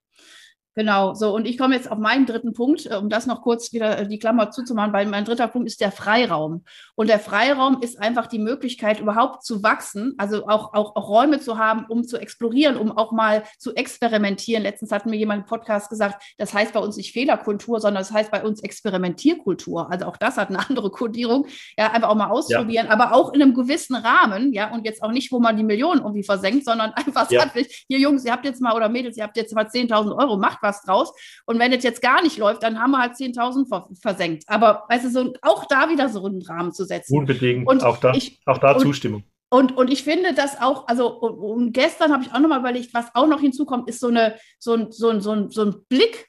Genau, 0.81 1.13
so 1.13 1.35
und 1.35 1.47
ich 1.47 1.59
komme 1.59 1.75
jetzt 1.75 1.93
auf 1.93 1.99
meinen 1.99 2.25
dritten 2.25 2.55
Punkt, 2.55 2.87
äh, 2.87 2.95
um 2.95 3.11
das 3.11 3.27
noch 3.27 3.43
kurz 3.43 3.71
wieder 3.75 3.99
äh, 3.99 4.09
die 4.09 4.19
Klammer 4.19 4.51
zuzumachen, 4.51 4.95
weil 4.95 5.05
mein 5.05 5.27
dritter 5.27 5.47
Punkt 5.47 5.69
ist 5.69 5.83
der 5.83 5.93
Freiraum. 5.93 6.65
Und 6.95 7.11
der 7.11 7.19
Freiraum 7.19 7.83
ist 7.83 8.01
einfach 8.01 8.29
die 8.29 8.39
Möglichkeit, 8.39 8.99
überhaupt 8.99 9.45
zu 9.45 9.63
wachsen, 9.63 10.15
also 10.17 10.49
auch, 10.49 10.73
auch, 10.73 10.97
auch 10.97 11.11
Räume 11.11 11.39
zu 11.39 11.59
haben, 11.59 11.85
um 11.91 12.05
zu 12.05 12.17
explorieren, 12.17 12.79
um 12.79 12.97
auch 12.97 13.13
mal 13.13 13.43
zu 13.59 13.75
experimentieren. 13.75 14.63
Letztens 14.63 14.91
hat 14.91 15.05
mir 15.05 15.19
jemand 15.19 15.43
im 15.43 15.47
Podcast 15.47 15.91
gesagt, 15.91 16.23
das 16.39 16.55
heißt 16.55 16.73
bei 16.73 16.81
uns 16.81 16.97
nicht 16.97 17.13
Fehlerkultur, 17.13 17.79
sondern 17.79 18.01
das 18.01 18.11
heißt 18.11 18.31
bei 18.31 18.43
uns 18.43 18.63
Experimentierkultur. 18.63 19.93
Also 19.93 20.07
auch 20.07 20.17
das 20.17 20.39
hat 20.39 20.49
eine 20.49 20.61
andere 20.71 20.91
Kodierung. 20.91 21.47
Ja, 21.77 21.93
einfach 21.93 22.09
auch 22.09 22.15
mal 22.15 22.31
ausprobieren, 22.31 22.87
ja. 22.87 22.93
aber 22.93 23.13
auch 23.13 23.35
in 23.35 23.43
einem 23.43 23.53
gewissen 23.53 23.97
Rahmen, 23.97 24.55
ja, 24.55 24.73
und 24.73 24.87
jetzt 24.87 25.03
auch 25.03 25.13
nicht, 25.13 25.31
wo 25.31 25.41
man 25.41 25.59
die 25.59 25.63
Millionen 25.63 26.01
irgendwie 26.01 26.25
versenkt, 26.25 26.65
sondern 26.65 26.93
einfach 26.95 27.31
ja. 27.31 27.43
sagt, 27.43 27.59
hier 27.87 27.99
Jungs, 27.99 28.25
ihr 28.25 28.33
habt 28.33 28.47
jetzt 28.47 28.63
mal 28.63 28.75
oder 28.75 28.89
Mädels, 28.89 29.19
ihr 29.19 29.25
habt 29.25 29.37
jetzt 29.37 29.55
mal 29.55 29.67
10.000 29.67 30.17
Euro, 30.17 30.39
macht 30.39 30.63
was 30.63 30.70
draus. 30.83 31.13
Und 31.47 31.59
wenn 31.59 31.73
es 31.73 31.85
jetzt 31.85 32.03
gar 32.03 32.23
nicht 32.23 32.39
läuft, 32.39 32.63
dann 32.63 32.79
haben 32.79 32.93
wir 32.93 32.99
halt 32.99 33.15
10.000 33.15 34.01
versenkt. 34.01 34.45
Aber 34.47 34.85
weißt 34.89 35.07
du, 35.07 35.11
so, 35.11 35.33
auch 35.43 35.67
da 35.67 35.89
wieder 35.89 36.09
so 36.09 36.25
einen 36.25 36.43
Rahmen 36.43 36.73
zu 36.73 36.85
setzen. 36.85 37.19
Unbedingt, 37.19 37.67
und 37.67 37.85
auch 37.85 37.99
da, 37.99 38.13
ich, 38.15 38.41
auch 38.47 38.59
da 38.59 38.73
und, 38.73 38.81
Zustimmung. 38.81 39.25
Und, 39.53 39.77
und 39.77 39.91
ich 39.91 40.05
finde 40.05 40.33
das 40.33 40.61
auch, 40.61 40.87
also 40.87 41.09
und, 41.09 41.39
und 41.39 41.73
gestern 41.73 42.13
habe 42.13 42.23
ich 42.23 42.33
auch 42.33 42.39
nochmal 42.39 42.61
überlegt, 42.61 42.95
was 42.95 43.07
auch 43.15 43.27
noch 43.27 43.41
hinzukommt, 43.41 43.89
ist 43.89 44.01
so, 44.01 44.07
eine, 44.07 44.37
so, 44.59 44.75
ein, 44.75 44.93
so, 44.93 45.09
ein, 45.09 45.21
so, 45.21 45.33
ein, 45.33 45.51
so 45.51 45.65
ein 45.65 45.85
Blick, 45.89 46.29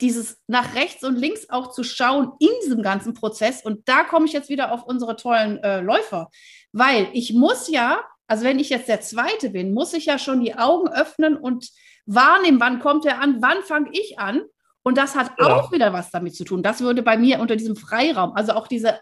dieses 0.00 0.38
nach 0.48 0.74
rechts 0.74 1.04
und 1.04 1.16
links 1.16 1.48
auch 1.50 1.70
zu 1.70 1.84
schauen 1.84 2.32
in 2.38 2.50
diesem 2.62 2.82
ganzen 2.82 3.14
Prozess. 3.14 3.64
Und 3.64 3.88
da 3.88 4.04
komme 4.04 4.26
ich 4.26 4.32
jetzt 4.32 4.48
wieder 4.48 4.72
auf 4.72 4.84
unsere 4.84 5.16
tollen 5.16 5.58
äh, 5.62 5.80
Läufer, 5.80 6.30
weil 6.72 7.08
ich 7.12 7.32
muss 7.32 7.68
ja, 7.68 8.02
also 8.26 8.44
wenn 8.44 8.58
ich 8.58 8.70
jetzt 8.70 8.88
der 8.88 9.00
Zweite 9.02 9.50
bin, 9.50 9.74
muss 9.74 9.92
ich 9.92 10.06
ja 10.06 10.18
schon 10.18 10.40
die 10.42 10.56
Augen 10.56 10.88
öffnen 10.88 11.36
und 11.36 11.68
wahrnehmen, 12.06 12.60
wann 12.60 12.80
kommt 12.80 13.04
er 13.06 13.20
an, 13.20 13.40
wann 13.40 13.62
fange 13.62 13.90
ich 13.92 14.18
an. 14.18 14.42
Und 14.82 14.98
das 14.98 15.14
hat 15.16 15.32
ja. 15.38 15.46
auch 15.46 15.72
wieder 15.72 15.92
was 15.92 16.10
damit 16.10 16.36
zu 16.36 16.44
tun. 16.44 16.62
Das 16.62 16.80
würde 16.80 17.02
bei 17.02 17.16
mir 17.16 17.40
unter 17.40 17.56
diesem 17.56 17.76
Freiraum, 17.76 18.34
also 18.36 18.52
auch 18.52 18.66
diese 18.66 19.00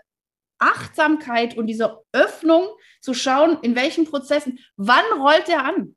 Achtsamkeit 0.58 1.56
und 1.56 1.66
diese 1.66 1.98
Öffnung 2.12 2.68
zu 3.00 3.14
schauen, 3.14 3.58
in 3.62 3.74
welchen 3.74 4.04
Prozessen, 4.04 4.60
wann 4.76 5.04
rollt 5.18 5.48
er 5.48 5.64
an? 5.64 5.96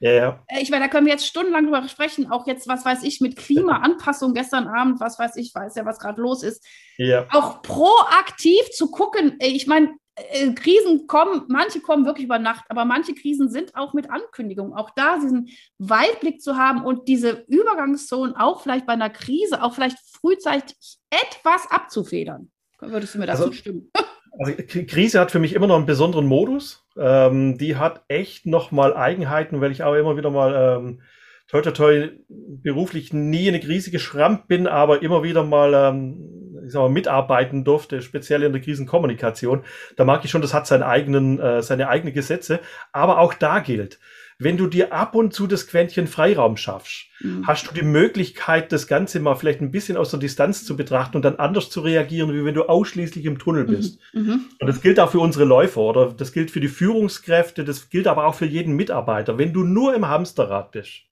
Ja, 0.00 0.12
ja. 0.12 0.44
Äh, 0.46 0.62
ich 0.62 0.70
meine, 0.70 0.84
da 0.84 0.90
können 0.90 1.06
wir 1.06 1.12
jetzt 1.12 1.26
stundenlang 1.26 1.64
drüber 1.64 1.86
sprechen, 1.86 2.30
auch 2.30 2.46
jetzt, 2.46 2.66
was 2.66 2.86
weiß 2.86 3.02
ich, 3.02 3.20
mit 3.20 3.36
Klimaanpassung 3.36 4.32
gestern 4.32 4.66
Abend, 4.66 4.98
was 4.98 5.18
weiß 5.18 5.36
ich, 5.36 5.54
weiß 5.54 5.74
ja, 5.74 5.84
was 5.84 5.98
gerade 5.98 6.20
los 6.20 6.42
ist. 6.42 6.66
Ja. 6.96 7.26
Auch 7.30 7.60
proaktiv 7.60 8.70
zu 8.70 8.90
gucken, 8.90 9.36
ich 9.40 9.66
meine, 9.66 9.94
äh, 10.16 10.52
Krisen 10.52 11.06
kommen, 11.06 11.44
manche 11.48 11.80
kommen 11.80 12.04
wirklich 12.04 12.24
über 12.24 12.38
Nacht, 12.38 12.64
aber 12.68 12.84
manche 12.84 13.14
Krisen 13.14 13.50
sind 13.50 13.74
auch 13.74 13.94
mit 13.94 14.10
Ankündigungen. 14.10 14.74
Auch 14.74 14.90
da 14.90 15.18
diesen 15.18 15.48
Weitblick 15.78 16.40
zu 16.40 16.56
haben 16.56 16.84
und 16.84 17.08
diese 17.08 17.44
Übergangszonen 17.48 18.36
auch 18.36 18.62
vielleicht 18.62 18.86
bei 18.86 18.92
einer 18.94 19.10
Krise, 19.10 19.62
auch 19.62 19.74
vielleicht 19.74 19.98
frühzeitig 19.98 20.76
etwas 21.10 21.70
abzufedern. 21.70 22.50
Würdest 22.80 23.14
du 23.14 23.18
mir 23.18 23.26
dazu 23.26 23.44
also, 23.44 23.52
stimmen? 23.52 23.90
Also 24.38 24.52
Krise 24.86 25.18
hat 25.18 25.32
für 25.32 25.40
mich 25.40 25.54
immer 25.54 25.66
noch 25.66 25.76
einen 25.76 25.86
besonderen 25.86 26.26
Modus. 26.26 26.86
Ähm, 26.96 27.58
die 27.58 27.76
hat 27.76 28.04
echt 28.06 28.46
nochmal 28.46 28.94
Eigenheiten, 28.94 29.60
weil 29.60 29.72
ich 29.72 29.82
auch 29.82 29.94
immer 29.94 30.16
wieder 30.16 30.30
mal 30.30 30.78
ähm, 30.78 31.02
toi, 31.48 31.62
toi, 31.62 31.72
toi, 31.72 32.10
beruflich 32.28 33.12
nie 33.12 33.48
in 33.48 33.54
eine 33.54 33.60
Krise 33.62 33.90
geschrammt 33.90 34.46
bin, 34.46 34.68
aber 34.68 35.02
immer 35.02 35.24
wieder 35.24 35.42
mal 35.42 35.74
ähm, 35.74 36.49
ich 36.70 36.74
sag 36.74 36.80
mal, 36.80 36.88
mitarbeiten 36.88 37.64
durfte, 37.64 38.00
speziell 38.00 38.44
in 38.44 38.52
der 38.52 38.62
Krisenkommunikation, 38.62 39.64
da 39.96 40.04
mag 40.04 40.24
ich 40.24 40.30
schon, 40.30 40.40
das 40.40 40.54
hat 40.54 40.68
seinen 40.68 40.84
eigenen, 40.84 41.40
äh, 41.40 41.62
seine 41.62 41.88
eigenen 41.88 42.14
Gesetze. 42.14 42.60
Aber 42.92 43.18
auch 43.18 43.34
da 43.34 43.58
gilt, 43.58 43.98
wenn 44.38 44.56
du 44.56 44.68
dir 44.68 44.92
ab 44.92 45.16
und 45.16 45.34
zu 45.34 45.48
das 45.48 45.66
Quäntchen 45.66 46.06
Freiraum 46.06 46.56
schaffst, 46.56 47.06
mhm. 47.20 47.46
hast 47.46 47.68
du 47.68 47.74
die 47.74 47.84
Möglichkeit, 47.84 48.70
das 48.70 48.86
Ganze 48.86 49.18
mal 49.18 49.34
vielleicht 49.34 49.60
ein 49.60 49.72
bisschen 49.72 49.96
aus 49.96 50.10
der 50.10 50.20
Distanz 50.20 50.64
zu 50.64 50.76
betrachten 50.76 51.16
und 51.16 51.24
dann 51.24 51.36
anders 51.36 51.70
zu 51.70 51.80
reagieren, 51.80 52.32
wie 52.32 52.44
wenn 52.44 52.54
du 52.54 52.62
ausschließlich 52.62 53.24
im 53.26 53.38
Tunnel 53.38 53.64
mhm. 53.64 53.68
bist. 53.68 53.98
Mhm. 54.12 54.46
Und 54.60 54.66
das 54.66 54.80
gilt 54.80 55.00
auch 55.00 55.10
für 55.10 55.20
unsere 55.20 55.44
Läufer 55.44 55.80
oder 55.80 56.14
das 56.16 56.32
gilt 56.32 56.52
für 56.52 56.60
die 56.60 56.68
Führungskräfte, 56.68 57.64
das 57.64 57.90
gilt 57.90 58.06
aber 58.06 58.26
auch 58.26 58.36
für 58.36 58.46
jeden 58.46 58.76
Mitarbeiter. 58.76 59.38
Wenn 59.38 59.52
du 59.52 59.64
nur 59.64 59.92
im 59.92 60.06
Hamsterrad 60.06 60.70
bist 60.70 61.02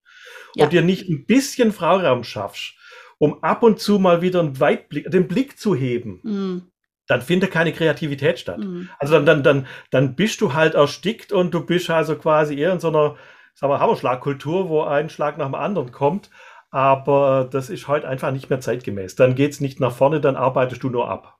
ja. 0.54 0.64
und 0.64 0.72
dir 0.72 0.82
nicht 0.82 1.08
ein 1.08 1.26
bisschen 1.26 1.72
Freiraum 1.72 2.22
schaffst, 2.22 2.77
um 3.18 3.42
ab 3.42 3.62
und 3.62 3.80
zu 3.80 3.98
mal 3.98 4.22
wieder 4.22 4.40
einen 4.40 4.60
Weitblick, 4.60 5.10
den 5.10 5.28
Blick 5.28 5.58
zu 5.58 5.74
heben, 5.74 6.20
mm. 6.22 6.70
dann 7.08 7.22
findet 7.22 7.50
keine 7.50 7.72
Kreativität 7.72 8.38
statt. 8.38 8.58
Mm. 8.58 8.88
Also 8.98 9.14
dann, 9.14 9.26
dann, 9.26 9.42
dann, 9.42 9.66
dann 9.90 10.14
bist 10.14 10.40
du 10.40 10.54
halt 10.54 10.74
erstickt 10.74 11.32
und 11.32 11.52
du 11.52 11.64
bist 11.66 11.90
also 11.90 12.16
quasi 12.16 12.56
eher 12.56 12.72
in 12.72 12.80
so 12.80 12.88
einer, 12.88 13.16
sagen 13.54 13.72
wir, 13.72 13.80
Hammerschlagkultur, 13.80 14.68
wo 14.68 14.82
ein 14.82 15.10
Schlag 15.10 15.36
nach 15.38 15.46
dem 15.46 15.54
anderen 15.54 15.92
kommt. 15.92 16.30
Aber 16.70 17.48
das 17.50 17.70
ist 17.70 17.88
heute 17.88 18.06
einfach 18.06 18.30
nicht 18.30 18.50
mehr 18.50 18.60
zeitgemäß. 18.60 19.14
Dann 19.16 19.34
geht's 19.34 19.60
nicht 19.60 19.80
nach 19.80 19.92
vorne, 19.92 20.20
dann 20.20 20.36
arbeitest 20.36 20.82
du 20.82 20.90
nur 20.90 21.08
ab. 21.08 21.38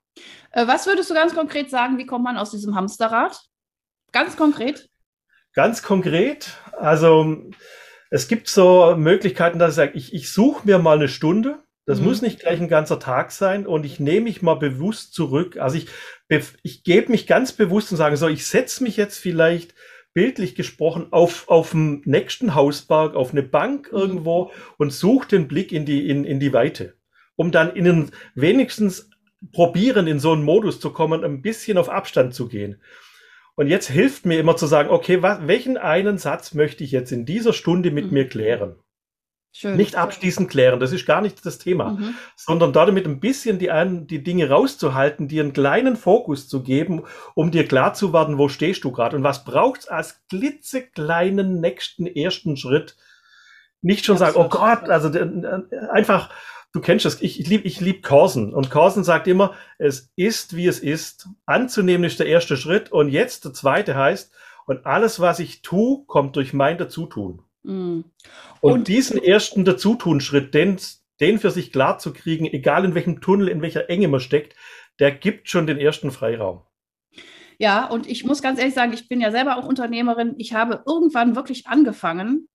Äh, 0.51 0.67
was 0.67 0.87
würdest 0.87 1.11
du 1.11 1.15
ganz 1.15 1.35
konkret 1.35 1.71
sagen, 1.71 1.99
wie 1.99 2.07
kommt 2.07 2.25
man 2.25 2.39
aus 2.39 2.51
diesem 2.51 2.75
Hamsterrad? 2.75 3.39
Ganz 4.13 4.37
konkret? 4.37 4.89
Ganz 5.55 5.83
konkret, 5.83 6.57
also 6.79 7.51
es 8.11 8.29
gibt 8.29 8.49
so 8.49 8.95
Möglichkeiten, 8.97 9.59
dass 9.59 9.71
ich 9.71 9.77
sage, 9.77 9.93
ich, 9.95 10.15
ich 10.15 10.33
suche 10.33 10.67
mir 10.67 10.79
mal 10.79 10.97
eine 10.97 11.09
Stunde, 11.09 11.63
das 11.89 12.01
mhm. 12.01 12.05
muss 12.05 12.21
nicht 12.21 12.41
gleich 12.41 12.61
ein 12.61 12.69
ganzer 12.69 13.01
Tag 13.01 13.33
sein 13.33 13.67
und 13.67 13.87
ich 13.87 13.99
nehme 13.99 14.25
mich 14.25 14.43
mal 14.43 14.57
bewusst 14.57 15.15
zurück. 15.15 15.57
Also 15.57 15.79
ich, 15.79 15.87
ich 16.63 16.85
gebe 16.85 17.11
mich 17.11 17.27
ganz 17.27 17.53
bewusst 17.53 17.91
und 17.91 17.97
sage 17.97 18.19
so, 18.19 18.29
ich 18.29 18.47
setze 18.47 18.83
mich 18.83 18.99
jetzt 18.99 19.17
vielleicht 19.17 19.75
bildlich 20.13 20.55
gesprochen 20.55 21.07
auf, 21.13 21.49
auf 21.49 21.71
dem 21.71 22.03
nächsten 22.05 22.55
Hausberg, 22.55 23.15
auf 23.15 23.33
eine 23.33 23.43
Bank 23.43 23.91
mhm. 23.91 23.99
irgendwo 23.99 24.51
und 24.77 24.93
suche 24.93 25.29
den 25.29 25.49
Blick 25.49 25.73
in 25.73 25.87
die, 25.87 26.11
in, 26.11 26.25
in 26.25 26.41
die 26.41 26.53
Weite, 26.53 26.93
um 27.37 27.53
dann 27.53 27.75
in 27.75 28.11
wenigstens 28.35 29.09
probieren, 29.53 30.07
in 30.07 30.21
so 30.21 30.33
einen 30.33 30.45
Modus 30.45 30.81
zu 30.81 30.91
kommen, 30.91 31.25
ein 31.25 31.41
bisschen 31.41 31.79
auf 31.79 31.89
Abstand 31.89 32.35
zu 32.35 32.49
gehen. 32.49 32.83
Und 33.55 33.67
jetzt 33.67 33.89
hilft 33.89 34.27
mir 34.27 34.39
immer 34.39 34.59
zu 34.59 34.67
sagen, 34.67 34.91
okay, 34.91 35.23
was, 35.23 35.47
welchen 35.47 35.79
einen 35.79 36.19
Satz 36.19 36.53
möchte 36.53 36.85
ich 36.85 36.91
jetzt 36.91 37.13
in 37.13 37.25
dieser 37.25 37.55
Stunde 37.55 37.91
mit 37.91 38.09
mhm. 38.09 38.13
mir 38.13 38.29
klären? 38.29 38.77
Schön. 39.51 39.77
Nicht 39.77 39.97
abschließend 39.97 40.51
klären, 40.51 40.79
das 40.79 40.93
ist 40.93 41.07
gar 41.07 41.21
nicht 41.21 41.45
das 41.45 41.59
Thema, 41.59 41.93
mhm. 41.93 42.15
sondern 42.37 42.73
damit 42.73 43.07
ein 43.07 43.19
bisschen 43.19 43.59
die, 43.59 43.71
die 44.07 44.23
Dinge 44.23 44.51
rauszuhalten, 44.51 45.27
dir 45.27 45.43
einen 45.43 45.53
kleinen 45.53 45.97
Fokus 45.97 46.49
zu 46.49 46.63
geben, 46.63 47.05
um 47.35 47.51
dir 47.51 47.67
klar 47.67 47.95
zu 47.95 48.13
werden, 48.13 48.39
wo 48.39 48.49
stehst 48.49 48.85
du 48.85 48.93
gerade 48.93 49.17
und 49.17 49.25
was 49.25 49.45
braucht's 49.45 49.89
als 49.89 50.23
klitzekleinen 50.29 51.61
nächsten 51.61 52.07
ersten 52.07 52.57
Schritt. 52.57 52.97
Nicht 53.81 54.05
schon 54.05 54.19
das 54.19 54.35
sagen, 54.35 54.37
oh 54.37 54.49
Gott, 54.49 54.91
also 54.91 55.11
einfach, 55.91 56.31
du 56.73 56.81
kennst 56.81 57.07
das, 57.07 57.21
ich, 57.23 57.41
ich 57.41 57.49
liebe 57.49 57.67
ich 57.67 57.81
lieb 57.81 58.05
Corsen 58.05 58.55
und 58.55 58.71
Corsen 58.71 59.03
sagt 59.03 59.27
immer, 59.27 59.55
es 59.79 60.13
ist, 60.15 60.55
wie 60.55 60.67
es 60.67 60.79
ist. 60.79 61.29
Anzunehmen 61.47 62.05
ist 62.05 62.21
der 62.21 62.27
erste 62.27 62.57
Schritt 62.57 62.93
und 62.93 63.09
jetzt 63.09 63.45
der 63.45 63.55
zweite 63.55 63.97
heißt, 63.97 64.33
und 64.67 64.85
alles, 64.85 65.19
was 65.19 65.39
ich 65.39 65.63
tue, 65.63 66.05
kommt 66.07 66.37
durch 66.37 66.53
mein 66.53 66.77
Dazutun. 66.77 67.43
Mhm. 67.63 68.05
Und, 68.61 68.73
und, 68.73 68.89
diesen 68.89 69.23
ersten 69.23 69.65
Dazutun-Schritt, 69.65 70.55
den, 70.55 70.79
den 71.21 71.39
für 71.39 71.51
sich 71.51 71.73
klar 71.73 71.99
zu 71.99 72.13
kriegen, 72.13 72.47
egal 72.47 72.85
in 72.85 72.95
welchem 72.95 73.21
Tunnel, 73.21 73.49
in 73.49 73.63
welcher 73.63 73.91
Enge 73.91 74.09
man 74.09 74.21
steckt, 74.21 74.55
der 74.99 75.13
gibt 75.13 75.49
schon 75.49 75.67
den 75.67 75.79
ersten 75.79 76.11
Freiraum. 76.11 76.63
Ja, 77.59 77.87
und 77.87 78.09
ich 78.09 78.25
muss 78.25 78.41
ganz 78.41 78.59
ehrlich 78.59 78.75
sagen, 78.75 78.93
ich 78.93 79.09
bin 79.09 79.21
ja 79.21 79.33
selber 79.33 79.57
auch 79.59 79.67
Unternehmerin. 79.67 80.35
Ich 80.39 80.55
habe 80.55 80.83
irgendwann 80.87 81.35
wirklich 81.35 81.67
angefangen, 81.67 82.49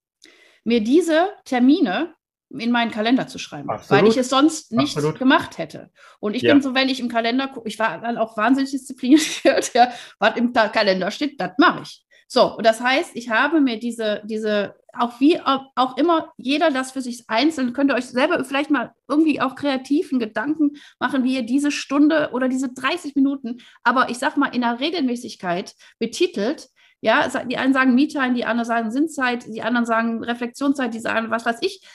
mir 0.63 0.81
diese 0.81 1.29
Termine 1.43 2.15
in 2.49 2.71
meinen 2.71 2.91
Kalender 2.91 3.27
zu 3.27 3.39
schreiben, 3.39 3.69
Absolut. 3.69 4.03
weil 4.03 4.09
ich 4.09 4.17
es 4.17 4.29
sonst 4.29 4.71
nicht 4.71 4.95
Absolut. 4.95 5.19
gemacht 5.19 5.57
hätte. 5.57 5.91
Und 6.19 6.35
ich 6.35 6.43
ja. 6.43 6.53
bin 6.53 6.61
so, 6.61 6.75
wenn 6.75 6.87
ich 6.87 6.99
im 6.99 7.09
Kalender 7.09 7.47
gucke, 7.47 7.67
ich 7.67 7.79
war 7.79 7.99
dann 7.99 8.17
auch 8.17 8.37
wahnsinnig 8.37 8.71
diszipliniert, 8.71 9.23
ja, 9.73 9.91
was 10.19 10.37
im 10.37 10.53
Kalender 10.53 11.11
steht, 11.11 11.41
das 11.41 11.51
mache 11.57 11.81
ich. 11.81 12.02
So, 12.27 12.57
und 12.57 12.65
das 12.65 12.81
heißt, 12.81 13.11
ich 13.15 13.29
habe 13.29 13.61
mir 13.61 13.79
diese, 13.79 14.21
diese, 14.25 14.75
auch 14.93 15.19
wie 15.19 15.39
auch 15.39 15.97
immer 15.97 16.31
jeder 16.37 16.71
das 16.71 16.91
für 16.91 17.01
sich 17.01 17.23
einzeln, 17.27 17.73
könnt 17.73 17.91
ihr 17.91 17.95
euch 17.95 18.05
selber 18.05 18.43
vielleicht 18.43 18.69
mal 18.69 18.93
irgendwie 19.07 19.41
auch 19.41 19.55
kreativen 19.55 20.19
Gedanken 20.19 20.71
machen, 20.99 21.23
wie 21.23 21.35
ihr 21.35 21.43
diese 21.43 21.71
Stunde 21.71 22.29
oder 22.33 22.47
diese 22.47 22.73
30 22.73 23.15
Minuten, 23.15 23.57
aber 23.83 24.09
ich 24.09 24.17
sag 24.17 24.37
mal 24.37 24.53
in 24.53 24.61
der 24.61 24.79
Regelmäßigkeit 24.79 25.75
betitelt. 25.99 26.69
Ja, 27.01 27.27
die 27.43 27.57
einen 27.57 27.73
sagen 27.73 27.95
Me-Time, 27.95 28.33
die 28.33 28.45
anderen 28.45 28.65
sagen 28.65 28.89
Sinnzeit, 28.89 29.45
die 29.47 29.61
anderen 29.61 29.85
sagen 29.85 30.23
Reflexionszeit, 30.23 30.93
die 30.93 31.01
sagen 31.01 31.29
was 31.31 31.45
weiß 31.45 31.57
ich. 31.59 31.85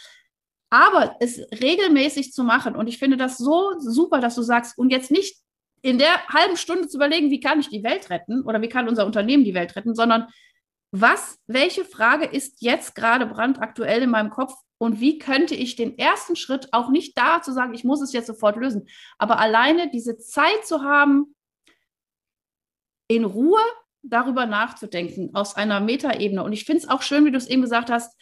Aber 0.70 1.16
es 1.20 1.38
regelmäßig 1.50 2.32
zu 2.32 2.44
machen, 2.44 2.76
und 2.76 2.88
ich 2.88 2.98
finde 2.98 3.16
das 3.16 3.38
so 3.38 3.72
super, 3.78 4.20
dass 4.20 4.34
du 4.34 4.42
sagst, 4.42 4.76
und 4.76 4.90
jetzt 4.90 5.10
nicht 5.10 5.38
in 5.82 5.98
der 5.98 6.26
halben 6.28 6.56
Stunde 6.56 6.88
zu 6.88 6.96
überlegen, 6.96 7.30
wie 7.30 7.40
kann 7.40 7.60
ich 7.60 7.68
die 7.68 7.82
Welt 7.82 8.10
retten 8.10 8.42
oder 8.42 8.60
wie 8.62 8.68
kann 8.68 8.88
unser 8.88 9.06
Unternehmen 9.06 9.44
die 9.44 9.54
Welt 9.54 9.76
retten, 9.76 9.94
sondern 9.94 10.28
was, 10.90 11.38
welche 11.46 11.84
Frage 11.84 12.24
ist 12.24 12.62
jetzt 12.62 12.94
gerade 12.94 13.26
brandaktuell 13.26 14.02
in 14.02 14.10
meinem 14.10 14.30
Kopf 14.30 14.54
und 14.78 15.00
wie 15.00 15.18
könnte 15.18 15.54
ich 15.54 15.76
den 15.76 15.98
ersten 15.98 16.36
Schritt 16.36 16.72
auch 16.72 16.88
nicht 16.88 17.18
da 17.18 17.42
zu 17.42 17.52
sagen, 17.52 17.74
ich 17.74 17.84
muss 17.84 18.00
es 18.00 18.12
jetzt 18.12 18.26
sofort 18.26 18.56
lösen, 18.56 18.88
aber 19.18 19.38
alleine 19.38 19.90
diese 19.90 20.18
Zeit 20.18 20.64
zu 20.64 20.82
haben, 20.82 21.34
in 23.08 23.24
Ruhe 23.24 23.60
darüber 24.02 24.46
nachzudenken 24.46 25.34
aus 25.34 25.56
einer 25.56 25.80
Metaebene. 25.80 26.42
Und 26.42 26.52
ich 26.52 26.64
finde 26.64 26.82
es 26.82 26.88
auch 26.88 27.02
schön, 27.02 27.24
wie 27.24 27.30
du 27.30 27.38
es 27.38 27.48
eben 27.48 27.62
gesagt 27.62 27.90
hast, 27.90 28.16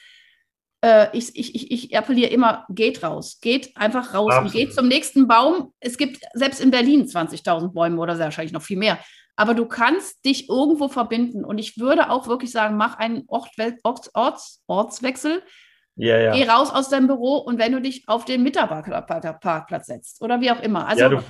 äh, 0.82 1.16
ich, 1.16 1.34
ich, 1.36 1.54
ich, 1.54 1.70
ich 1.70 1.96
appelliere 1.96 2.30
immer, 2.30 2.66
geht 2.68 3.02
raus, 3.02 3.38
geht 3.40 3.76
einfach 3.76 4.14
raus 4.14 4.32
Absolut. 4.32 4.44
und 4.44 4.52
geht 4.52 4.74
zum 4.74 4.88
nächsten 4.88 5.26
Baum. 5.26 5.72
Es 5.80 5.96
gibt 5.96 6.20
selbst 6.34 6.60
in 6.60 6.70
Berlin 6.70 7.06
20.000 7.06 7.72
Bäume 7.72 8.00
oder 8.00 8.18
wahrscheinlich 8.18 8.52
noch 8.52 8.62
viel 8.62 8.78
mehr. 8.78 8.98
Aber 9.36 9.54
du 9.54 9.66
kannst 9.66 10.24
dich 10.24 10.48
irgendwo 10.48 10.88
verbinden. 10.88 11.44
Und 11.44 11.58
ich 11.58 11.78
würde 11.78 12.10
auch 12.10 12.26
wirklich 12.26 12.50
sagen, 12.50 12.76
mach 12.76 12.96
einen 12.96 13.24
Ort, 13.28 13.50
Orts, 13.82 14.10
Orts, 14.14 14.62
Ortswechsel. 14.66 15.42
Ja, 15.96 16.18
ja. 16.18 16.32
Geh 16.32 16.48
raus 16.48 16.70
aus 16.70 16.88
deinem 16.88 17.06
Büro 17.06 17.38
und 17.38 17.58
wenn 17.58 17.72
du 17.72 17.80
dich 17.80 18.04
auf 18.06 18.24
den 18.26 18.42
Mitarbeiterparkplatz 18.42 19.86
setzt 19.86 20.22
oder 20.22 20.40
wie 20.40 20.50
auch 20.50 20.60
immer. 20.60 20.86
Also, 20.86 21.04
ja, 21.04 21.22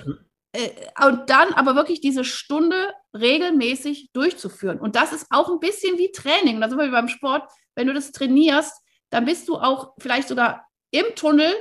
äh, 0.53 0.71
und 1.07 1.31
dann 1.31 1.53
aber 1.55 1.77
wirklich 1.77 2.01
diese 2.01 2.25
Stunde 2.25 2.93
regelmäßig 3.15 4.11
durchzuführen. 4.13 4.81
Und 4.81 4.97
das 4.97 5.13
ist 5.13 5.27
auch 5.31 5.51
ein 5.51 5.61
bisschen 5.61 5.99
wie 5.99 6.11
Training. 6.11 6.61
Da 6.61 6.69
sind 6.69 6.79
wir 6.79 6.91
beim 6.91 7.09
Sport. 7.09 7.49
Wenn 7.77 7.87
du 7.87 7.95
das 7.95 8.11
trainierst, 8.11 8.75
dann 9.11 9.25
bist 9.25 9.49
du 9.49 9.57
auch 9.57 9.95
vielleicht 9.99 10.29
sogar 10.29 10.67
im 10.91 11.07
Tunnel 11.15 11.53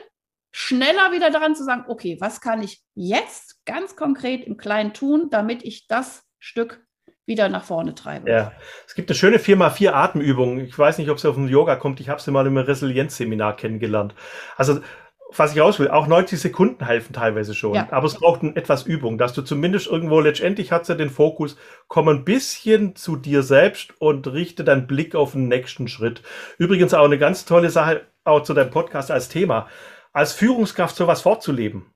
schneller 0.52 1.12
wieder 1.12 1.32
daran 1.32 1.56
zu 1.56 1.64
sagen, 1.64 1.86
okay, 1.88 2.18
was 2.22 2.40
kann 2.40 2.64
ich 2.64 2.82
jetzt 2.94 3.66
ganz 3.66 3.96
konkret 3.96 4.46
im 4.46 4.58
Kleinen 4.58 4.94
tun, 4.94 5.30
damit 5.30 5.64
ich 5.64 5.88
das 5.88 6.24
Stück 6.40 6.86
wieder 7.25 7.50
nach 7.50 7.64
vorne 7.64 7.96
treibe. 7.96 8.30
Ja, 8.30 8.52
es 8.88 8.94
gibt 8.94 9.10
eine 9.10 9.16
schöne 9.16 9.38
4x4 9.38 9.92
Atemübung. 9.92 10.60
Ich 10.60 10.78
weiß 10.78 10.98
nicht, 11.00 11.10
ob 11.10 11.20
sie 11.20 11.28
auf 11.28 11.36
dem 11.36 11.48
Yoga 11.48 11.75
kommt. 11.75 12.00
Ich 12.00 12.10
habe 12.10 12.22
sie 12.22 12.32
mal 12.32 12.46
im 12.46 12.58
Resilienzseminar 12.58 13.56
kennengelernt. 13.56 14.14
Also 14.58 14.80
was 15.34 15.53
ich 15.53 15.60
raus 15.60 15.79
will, 15.79 15.89
auch 15.89 16.08
90 16.08 16.39
Sekunden 16.39 16.86
helfen 16.86 17.13
teilweise 17.13 17.53
schon. 17.53 17.74
Ja. 17.74 17.88
Aber 17.91 18.05
es 18.05 18.15
braucht 18.15 18.44
ein, 18.44 18.55
etwas 18.55 18.84
Übung, 18.84 19.17
dass 19.17 19.34
du 19.34 19.41
zumindest 19.41 19.88
irgendwo 19.88 20.20
letztendlich 20.20 20.72
hat 20.72 20.86
sie 20.86 20.96
den 20.96 21.10
Fokus, 21.10 21.58
komm 21.88 22.10
ein 22.10 22.24
bisschen 22.24 22.96
zu 22.96 23.15
dir 23.15 23.44
selbst 23.44 24.00
und 24.00 24.27
richte 24.27 24.63
deinen 24.63 24.88
Blick 24.88 25.15
auf 25.15 25.32
den 25.32 25.48
nächsten 25.48 25.88
Schritt. 25.88 26.22
Übrigens 26.58 26.94
auch 26.94 27.05
eine 27.05 27.17
ganz 27.17 27.46
tolle 27.46 27.70
Sache, 27.70 28.01
auch 28.24 28.44
zu 28.44 28.53
deinem 28.53 28.72
Podcast 28.72 29.12
als 29.12 29.29
Thema, 29.29 29.67
als 30.13 30.34
Führungskraft 30.34 30.96
sowas 30.96 31.22
fortzuleben. 31.22 31.91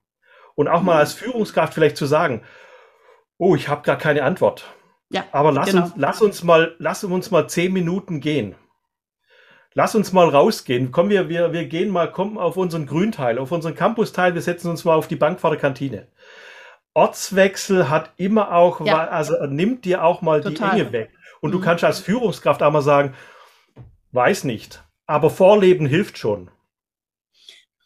Und 0.56 0.68
auch 0.68 0.82
mal 0.82 0.96
mhm. 0.96 1.00
als 1.00 1.14
Führungskraft 1.14 1.74
vielleicht 1.74 1.98
zu 1.98 2.06
sagen, 2.06 2.42
oh, 3.38 3.56
ich 3.56 3.70
habe 3.70 3.84
gar 3.84 3.98
keine 3.98 4.24
Antwort. 4.24 4.66
Ja, 5.12 5.24
aber 5.32 5.52
lass, 5.52 5.72
genau. 5.72 5.86
uns, 5.86 5.94
lass 5.96 6.22
uns 6.22 6.44
mal, 6.44 6.76
lass 6.80 7.04
uns 7.04 7.32
mal 7.32 7.48
zehn 7.48 7.72
Minuten 7.74 8.20
gehen 8.20 8.56
lass 9.74 9.96
uns 9.96 10.14
mal 10.14 10.30
rausgehen. 10.30 10.92
Komm, 10.92 11.10
wir, 11.10 11.30
wir, 11.30 11.54
wir 11.54 11.66
gehen 11.66 11.90
mal, 11.90 12.12
kommen 12.12 12.38
auf 12.38 12.58
unseren 12.58 12.86
Grünteil, 12.86 13.38
auf 13.38 13.52
unseren 13.52 13.76
Campusteil, 13.76 14.34
wir 14.34 14.42
setzen 14.42 14.70
uns 14.70 14.86
mal 14.86 14.96
auf 14.96 15.08
die 15.08 15.16
Bank 15.16 15.40
vor 15.40 15.52
der 15.52 15.60
Kantine. 15.60 16.08
Ortswechsel 16.94 17.90
hat 17.90 18.12
immer 18.18 18.54
auch, 18.54 18.86
ja. 18.86 19.08
also 19.08 19.46
nimmt 19.46 19.86
dir 19.86 20.04
auch 20.04 20.22
mal 20.22 20.42
Total. 20.42 20.76
die 20.76 20.82
Enge 20.82 20.92
weg. 20.92 21.12
Und 21.42 21.52
mhm. 21.52 21.54
du 21.54 21.62
kannst 21.62 21.84
als 21.84 22.00
Führungskraft 22.00 22.62
auch 22.64 22.72
mal 22.72 22.82
sagen, 22.82 23.14
weiß 24.12 24.44
nicht, 24.44 24.84
aber 25.06 25.30
Vorleben 25.30 25.86
hilft 25.86 26.18
schon. 26.18 26.50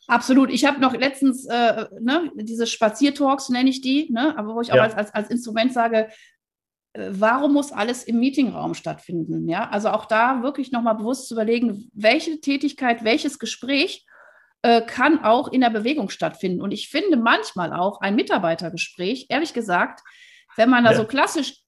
Absolut. 0.08 0.50
Ich 0.50 0.66
habe 0.66 0.82
noch 0.82 0.94
letztens 0.94 1.46
äh, 1.46 1.86
ne, 2.00 2.32
diese 2.36 2.68
Spaziertalks, 2.68 3.50
nenne 3.50 3.70
ich 3.70 3.82
die, 3.82 4.10
ne, 4.12 4.38
aber 4.38 4.56
wo 4.56 4.62
ich 4.62 4.72
auch 4.72 4.78
ja. 4.78 4.84
als, 4.84 4.96
als, 4.96 5.14
als 5.14 5.30
Instrument 5.30 5.74
sage, 5.74 6.10
warum 6.96 7.54
muss 7.54 7.72
alles 7.72 8.04
im 8.04 8.20
Meetingraum 8.20 8.74
stattfinden? 8.74 9.48
Ja, 9.48 9.70
also 9.70 9.90
auch 9.90 10.06
da 10.06 10.44
wirklich 10.44 10.72
nochmal 10.72 10.96
bewusst 10.96 11.28
zu 11.28 11.34
überlegen, 11.34 11.90
welche 11.94 12.40
Tätigkeit, 12.40 13.04
welches 13.04 13.40
Gespräch 13.40 14.06
äh, 14.62 14.82
kann 14.82 15.24
auch 15.24 15.52
in 15.52 15.62
der 15.62 15.72
Bewegung 15.72 16.10
stattfinden. 16.10 16.62
Und 16.62 16.72
ich 16.72 16.90
finde 16.90 17.18
manchmal 17.18 17.74
auch 17.74 18.02
ein 18.02 18.16
Mitarbeitergespräch, 18.16 19.28
ehrlich 19.30 19.54
gesagt, 19.54 20.02
wenn 20.56 20.70
man 20.70 20.84
da 20.84 20.92
ja. 20.92 20.98
so 20.98 21.06
klassisch 21.06 21.64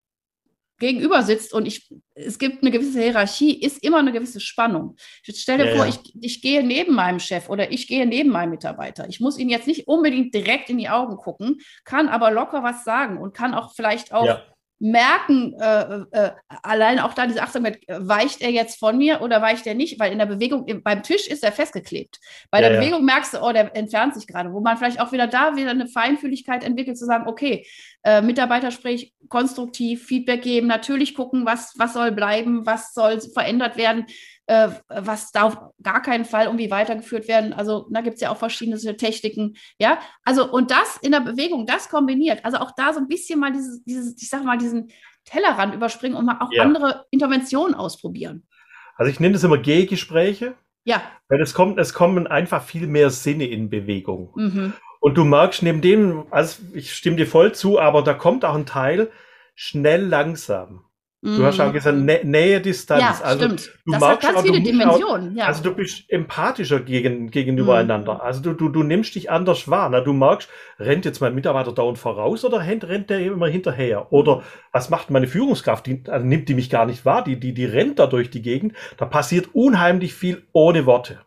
gegenüber 0.77 1.23
sitzt 1.23 1.53
und 1.53 1.65
ich, 1.65 1.89
es 2.15 2.37
gibt 2.37 2.61
eine 2.61 2.69
gewisse 2.69 3.01
Hierarchie, 3.01 3.61
ist 3.61 3.81
immer 3.83 3.99
eine 3.99 4.11
gewisse 4.11 4.41
Spannung. 4.41 4.97
Ich 5.25 5.41
stelle 5.41 5.69
ja, 5.69 5.75
vor, 5.75 5.85
ja. 5.85 5.91
Ich, 5.91 6.13
ich 6.21 6.41
gehe 6.41 6.63
neben 6.63 6.93
meinem 6.93 7.19
Chef 7.19 7.49
oder 7.49 7.71
ich 7.71 7.87
gehe 7.87 8.05
neben 8.05 8.29
meinem 8.29 8.51
Mitarbeiter. 8.51 9.07
Ich 9.07 9.21
muss 9.21 9.37
ihn 9.37 9.49
jetzt 9.49 9.67
nicht 9.67 9.87
unbedingt 9.87 10.33
direkt 10.33 10.69
in 10.69 10.77
die 10.77 10.89
Augen 10.89 11.15
gucken, 11.15 11.59
kann 11.85 12.09
aber 12.09 12.29
locker 12.29 12.61
was 12.61 12.83
sagen 12.83 13.17
und 13.17 13.33
kann 13.33 13.53
auch 13.53 13.73
vielleicht 13.73 14.13
auch 14.13 14.39
merken, 14.79 15.53
äh, 15.59 16.01
äh, 16.11 16.31
allein 16.61 16.99
auch 16.99 17.13
da 17.13 17.27
diese 17.27 17.41
Achtsamkeit, 17.41 17.79
weicht 17.87 18.41
er 18.41 18.51
jetzt 18.51 18.77
von 18.77 18.97
mir 18.97 19.21
oder 19.21 19.41
weicht 19.41 19.65
er 19.65 19.73
nicht? 19.73 19.99
Weil 19.99 20.11
in 20.11 20.19
der 20.19 20.25
Bewegung, 20.25 20.65
beim 20.83 21.01
Tisch 21.01 21.27
ist 21.27 21.43
er 21.43 21.51
festgeklebt. 21.51 22.19
Bei 22.51 22.61
ja, 22.61 22.69
der 22.69 22.77
Bewegung 22.77 22.99
ja. 22.99 23.05
merkst 23.05 23.33
du, 23.33 23.41
oh, 23.41 23.51
der 23.53 23.75
entfernt 23.75 24.15
sich 24.15 24.27
gerade, 24.27 24.51
wo 24.51 24.59
man 24.59 24.77
vielleicht 24.77 24.99
auch 24.99 25.11
wieder 25.11 25.27
da 25.27 25.55
wieder 25.55 25.71
eine 25.71 25.87
Feinfühligkeit 25.87 26.63
entwickelt, 26.63 26.97
zu 26.97 27.05
sagen, 27.05 27.27
okay, 27.27 27.65
äh, 28.03 28.21
Mitarbeitersprech 28.21 29.13
konstruktiv, 29.29 30.05
Feedback 30.05 30.41
geben, 30.41 30.67
natürlich 30.67 31.15
gucken, 31.15 31.45
was, 31.45 31.73
was 31.77 31.93
soll 31.93 32.11
bleiben, 32.11 32.65
was 32.65 32.93
soll 32.93 33.21
verändert 33.21 33.77
werden 33.77 34.05
äh, 34.47 34.69
was 34.87 35.31
darf 35.31 35.57
gar 35.81 36.01
keinen 36.01 36.25
Fall 36.25 36.45
irgendwie 36.45 36.71
weitergeführt 36.71 37.27
werden. 37.27 37.53
Also 37.53 37.87
da 37.91 38.01
gibt 38.01 38.15
es 38.15 38.21
ja 38.21 38.31
auch 38.31 38.37
verschiedene 38.37 38.77
Techniken, 38.97 39.55
ja. 39.79 39.99
Also 40.23 40.51
und 40.51 40.71
das 40.71 40.97
in 41.01 41.11
der 41.11 41.21
Bewegung, 41.21 41.65
das 41.65 41.89
kombiniert, 41.89 42.43
also 42.45 42.57
auch 42.57 42.71
da 42.75 42.93
so 42.93 42.99
ein 42.99 43.07
bisschen 43.07 43.39
mal 43.39 43.51
dieses, 43.51 43.83
dieses 43.83 44.21
ich 44.21 44.29
sag 44.29 44.43
mal, 44.43 44.57
diesen 44.57 44.91
Tellerrand 45.25 45.73
überspringen 45.73 46.15
und 46.15 46.25
mal 46.25 46.37
auch 46.39 46.51
ja. 46.51 46.63
andere 46.63 47.05
Interventionen 47.09 47.75
ausprobieren. 47.75 48.47
Also 48.95 49.11
ich 49.11 49.19
nenne 49.19 49.33
das 49.33 49.43
immer 49.43 49.57
Gehgespräche. 49.57 50.55
Ja. 50.85 51.01
Weil 51.27 51.41
es 51.41 51.53
kommt, 51.53 51.79
es 51.79 51.93
kommen 51.93 52.27
einfach 52.27 52.63
viel 52.63 52.87
mehr 52.87 53.09
Sinne 53.09 53.47
in 53.47 53.69
Bewegung. 53.69 54.31
Mhm. 54.35 54.73
Und 54.99 55.17
du 55.17 55.23
merkst 55.23 55.63
neben 55.63 55.81
dem, 55.81 56.27
also 56.31 56.61
ich 56.73 56.93
stimme 56.93 57.17
dir 57.17 57.27
voll 57.27 57.53
zu, 57.53 57.79
aber 57.79 58.03
da 58.03 58.13
kommt 58.13 58.45
auch 58.45 58.55
ein 58.55 58.65
Teil 58.65 59.11
schnell 59.55 60.05
langsam. 60.05 60.84
Du 61.25 61.43
hast 61.43 61.59
auch 61.59 61.69
mhm. 61.69 61.73
gesagt, 61.73 61.97
Nä 61.97 62.19
Nähe, 62.23 62.61
Distanz. 62.61 63.01
Ja, 63.01 63.25
also, 63.25 63.45
stimmt. 63.45 63.71
Du 63.83 63.93
das 63.93 64.01
hat 64.03 64.21
ganz 64.21 64.41
viele 64.43 64.61
Dimensionen. 64.61 65.31
Auch, 65.31 65.37
ja. 65.37 65.45
Also 65.47 65.63
du 65.63 65.73
bist 65.73 66.03
empathischer 66.09 66.79
gegen, 66.81 67.31
gegenüber 67.31 67.73
mhm. 67.73 67.79
einander. 67.79 68.23
Also 68.23 68.41
du, 68.41 68.53
du, 68.53 68.69
du 68.69 68.83
nimmst 68.83 69.15
dich 69.15 69.31
anders 69.31 69.67
wahr. 69.67 69.89
Na, 69.89 70.01
du 70.01 70.13
merkst, 70.13 70.47
rennt 70.79 71.03
jetzt 71.03 71.21
mein 71.21 71.33
Mitarbeiter 71.33 71.71
dauernd 71.71 71.97
voraus 71.97 72.45
oder 72.45 72.59
rennt, 72.59 72.83
rennt 72.83 73.09
der 73.09 73.21
immer 73.21 73.47
hinterher? 73.47 74.13
Oder 74.13 74.43
was 74.71 74.91
macht 74.91 75.09
meine 75.09 75.25
Führungskraft? 75.25 75.87
Die, 75.87 76.03
also 76.07 76.23
nimmt 76.23 76.47
die 76.47 76.53
mich 76.53 76.69
gar 76.69 76.85
nicht 76.85 77.05
wahr. 77.05 77.23
Die, 77.23 77.39
die, 77.39 77.55
die 77.55 77.65
rennt 77.65 77.97
da 77.97 78.05
durch 78.05 78.29
die 78.29 78.43
Gegend. 78.43 78.73
Da 78.97 79.05
passiert 79.05 79.49
unheimlich 79.53 80.13
viel 80.13 80.43
ohne 80.53 80.85
Worte. 80.85 81.21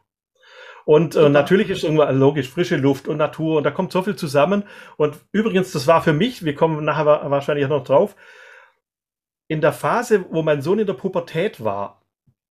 Und 0.85 1.17
äh, 1.17 1.29
natürlich 1.29 1.71
ist 1.71 1.83
irgendwann 1.83 2.19
logisch 2.19 2.49
frische 2.49 2.77
Luft 2.77 3.09
und 3.09 3.19
Natur 3.19 3.59
und 3.59 3.65
da 3.65 3.71
kommt 3.71 3.93
so 3.93 4.01
viel 4.01 4.17
zusammen. 4.17 4.63
Und 4.97 5.19
übrigens, 5.33 5.73
das 5.73 5.87
war 5.87 6.03
für 6.03 6.13
mich, 6.15 6.45
wir 6.45 6.55
kommen 6.55 6.83
nachher 6.85 7.05
wahrscheinlich 7.05 7.69
noch 7.69 7.85
drauf, 7.85 8.15
in 9.49 9.61
der 9.61 9.73
Phase, 9.73 10.27
wo 10.31 10.43
mein 10.43 10.63
Sohn 10.63 10.79
in 10.79 10.87
der 10.87 10.95
Pubertät 10.95 11.65
war, 11.65 12.03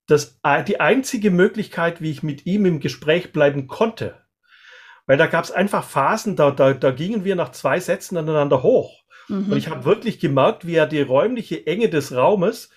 das, 0.07 0.39
die 0.67 0.79
einzige 0.79 1.31
Möglichkeit, 1.31 2.01
wie 2.01 2.11
ich 2.11 2.23
mit 2.23 2.45
ihm 2.45 2.65
im 2.65 2.79
Gespräch 2.79 3.31
bleiben 3.31 3.67
konnte. 3.67 4.21
Weil 5.05 5.17
da 5.17 5.27
gab 5.27 5.43
es 5.43 5.51
einfach 5.51 5.83
Phasen, 5.83 6.35
da, 6.35 6.51
da, 6.51 6.73
da 6.73 6.91
gingen 6.91 7.23
wir 7.23 7.35
nach 7.35 7.51
zwei 7.51 7.79
Sätzen 7.79 8.17
aneinander 8.17 8.63
hoch. 8.63 9.03
Mhm. 9.27 9.51
Und 9.51 9.57
ich 9.57 9.69
habe 9.69 9.85
wirklich 9.85 10.19
gemerkt, 10.19 10.65
wie 10.65 10.75
er 10.75 10.87
die 10.87 11.01
räumliche 11.01 11.65
Enge 11.67 11.89
des 11.89 12.15
Raumes, 12.15 12.69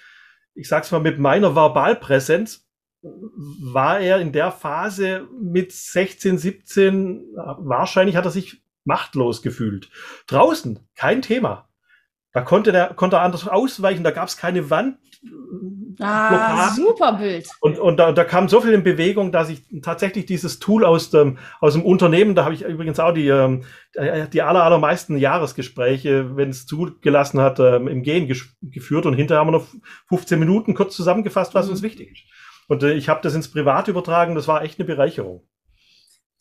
ich 0.54 0.68
sag's 0.68 0.90
mal 0.90 1.00
mit 1.00 1.18
meiner 1.18 1.54
Verbalpräsenz, 1.54 2.66
war 3.02 4.00
er 4.00 4.20
in 4.20 4.32
der 4.32 4.52
Phase 4.52 5.26
mit 5.40 5.72
16, 5.72 6.36
17, 6.36 7.22
wahrscheinlich 7.34 8.16
hat 8.16 8.26
er 8.26 8.30
sich 8.30 8.62
machtlos 8.84 9.40
gefühlt. 9.40 9.88
Draußen, 10.26 10.80
kein 10.96 11.22
Thema. 11.22 11.69
Da 12.32 12.42
konnte 12.42 12.70
der 12.70 12.94
konnte 12.94 13.16
er 13.16 13.22
anders 13.22 13.48
ausweichen, 13.48 14.04
da 14.04 14.12
gab 14.12 14.28
es 14.28 14.36
keine 14.36 14.70
Wand. 14.70 14.98
Ah, 15.98 16.70
super 16.70 17.14
Bild. 17.14 17.48
Und, 17.60 17.78
und 17.78 17.98
da, 17.98 18.12
da 18.12 18.24
kam 18.24 18.48
so 18.48 18.60
viel 18.60 18.72
in 18.72 18.82
Bewegung, 18.82 19.32
dass 19.32 19.50
ich 19.50 19.62
tatsächlich 19.82 20.24
dieses 20.24 20.58
Tool 20.58 20.84
aus 20.84 21.10
dem, 21.10 21.38
aus 21.60 21.74
dem 21.74 21.84
Unternehmen, 21.84 22.34
da 22.34 22.44
habe 22.44 22.54
ich 22.54 22.62
übrigens 22.62 22.98
auch 23.00 23.12
die, 23.12 23.28
ähm, 23.28 23.64
die 24.32 24.42
aller, 24.42 24.62
allermeisten 24.62 25.18
Jahresgespräche, 25.18 26.36
wenn 26.36 26.50
es 26.50 26.66
zugelassen 26.66 27.40
hat, 27.40 27.58
ähm, 27.58 27.88
im 27.88 28.02
Gehen 28.02 28.32
geführt 28.62 29.04
und 29.04 29.14
hinterher 29.14 29.40
haben 29.40 29.48
wir 29.48 29.58
noch 29.58 29.66
15 30.08 30.38
Minuten 30.38 30.74
kurz 30.74 30.96
zusammengefasst, 30.96 31.54
was 31.54 31.66
mhm. 31.66 31.72
uns 31.72 31.82
wichtig 31.82 32.12
ist. 32.12 32.22
Und 32.68 32.82
äh, 32.82 32.92
ich 32.92 33.08
habe 33.08 33.20
das 33.22 33.34
ins 33.34 33.50
Privat 33.50 33.88
übertragen, 33.88 34.36
das 34.36 34.48
war 34.48 34.62
echt 34.62 34.78
eine 34.78 34.86
Bereicherung. 34.86 35.42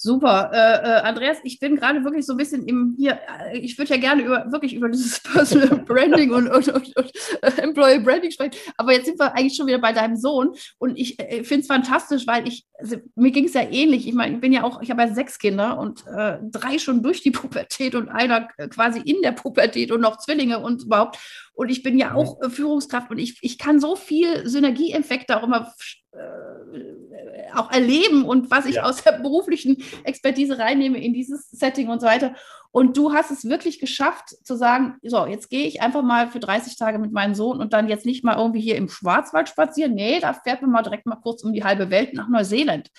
Super. 0.01 0.49
Äh, 0.53 0.57
äh, 0.57 1.01
Andreas, 1.01 1.39
ich 1.43 1.59
bin 1.59 1.75
gerade 1.75 2.05
wirklich 2.05 2.25
so 2.25 2.31
ein 2.31 2.37
bisschen 2.37 2.65
im 2.65 2.95
hier, 2.97 3.19
äh, 3.51 3.57
ich 3.57 3.77
würde 3.77 3.95
ja 3.95 3.99
gerne 3.99 4.23
über 4.23 4.49
wirklich 4.49 4.73
über 4.73 4.87
dieses 4.87 5.19
Personal 5.23 5.67
Branding 5.85 6.31
und, 6.31 6.47
und, 6.47 6.69
und, 6.69 6.95
und 6.95 7.11
äh, 7.41 7.61
Employee 7.61 7.99
Branding 7.99 8.31
sprechen, 8.31 8.53
aber 8.77 8.93
jetzt 8.93 9.07
sind 9.07 9.19
wir 9.19 9.35
eigentlich 9.35 9.57
schon 9.57 9.67
wieder 9.67 9.79
bei 9.79 9.91
deinem 9.91 10.15
Sohn 10.15 10.55
und 10.77 10.97
ich 10.97 11.19
äh, 11.19 11.43
finde 11.43 11.63
es 11.63 11.67
fantastisch, 11.67 12.25
weil 12.27 12.47
ich, 12.47 12.65
also, 12.77 12.95
mir 13.15 13.31
ging 13.31 13.43
es 13.43 13.53
ja 13.53 13.63
ähnlich. 13.69 14.07
Ich 14.07 14.13
meine, 14.13 14.35
ich 14.35 14.39
bin 14.39 14.53
ja 14.53 14.63
auch, 14.63 14.81
ich 14.81 14.89
habe 14.89 15.01
ja 15.01 15.13
sechs 15.13 15.37
Kinder 15.37 15.77
und 15.77 16.07
äh, 16.07 16.37
drei 16.43 16.79
schon 16.79 17.03
durch 17.03 17.21
die 17.21 17.31
Pubertät 17.39 17.93
und 17.93 18.07
einer 18.07 18.47
quasi 18.69 19.01
in 19.01 19.21
der 19.21 19.33
Pubertät 19.33 19.91
und 19.91 19.99
noch 19.99 20.17
Zwillinge 20.17 20.59
und 20.59 20.83
überhaupt. 20.83 21.17
Und 21.59 21.67
ich 21.67 21.83
bin 21.83 21.99
ja 21.99 22.11
mhm. 22.11 22.15
auch 22.15 22.37
Führungskraft 22.49 23.11
und 23.11 23.17
ich, 23.17 23.37
ich 23.41 23.57
kann 23.57 23.81
so 23.81 23.97
viel 23.97 24.47
Synergieeffekte 24.47 25.35
auch 25.35 25.43
immer 25.43 25.73
äh, 26.13 27.51
auch 27.53 27.69
erleben 27.69 28.23
und 28.23 28.49
was 28.49 28.65
ich 28.65 28.75
ja. 28.75 28.83
aus 28.83 29.03
der 29.03 29.19
beruflichen 29.19 29.83
Expertise 30.05 30.57
reinnehme 30.57 31.03
in 31.03 31.13
dieses 31.13 31.49
Setting 31.49 31.89
und 31.89 31.99
so 31.99 32.07
weiter. 32.07 32.33
Und 32.71 32.95
du 32.95 33.11
hast 33.11 33.29
es 33.29 33.43
wirklich 33.43 33.81
geschafft 33.81 34.29
zu 34.45 34.55
sagen, 34.55 34.99
so, 35.03 35.25
jetzt 35.25 35.49
gehe 35.49 35.67
ich 35.67 35.81
einfach 35.81 36.01
mal 36.01 36.29
für 36.29 36.39
30 36.39 36.77
Tage 36.77 36.97
mit 36.97 37.11
meinem 37.11 37.35
Sohn 37.35 37.59
und 37.59 37.73
dann 37.73 37.89
jetzt 37.89 38.05
nicht 38.05 38.23
mal 38.23 38.37
irgendwie 38.37 38.61
hier 38.61 38.77
im 38.77 38.87
Schwarzwald 38.87 39.49
spazieren. 39.49 39.95
Nee, 39.95 40.21
da 40.21 40.31
fährt 40.31 40.61
man 40.61 40.71
mal 40.71 40.83
direkt 40.83 41.07
mal 41.07 41.17
kurz 41.17 41.43
um 41.43 41.51
die 41.51 41.65
halbe 41.65 41.89
Welt 41.89 42.13
nach 42.13 42.29
Neuseeland. 42.29 42.89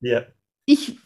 Ja. 0.00 0.24
Ich 0.64 0.98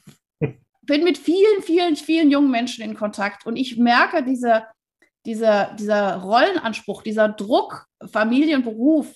bin 0.80 1.04
mit 1.04 1.18
vielen, 1.18 1.60
vielen, 1.60 1.96
vielen 1.96 2.30
jungen 2.30 2.50
Menschen 2.50 2.82
in 2.82 2.94
Kontakt 2.94 3.44
und 3.44 3.56
ich 3.56 3.76
merke 3.76 4.24
diese, 4.24 4.64
dieser, 5.26 5.74
dieser 5.74 6.16
Rollenanspruch, 6.16 7.02
dieser 7.02 7.28
Druck, 7.28 7.86
Familienberuf, 8.10 9.14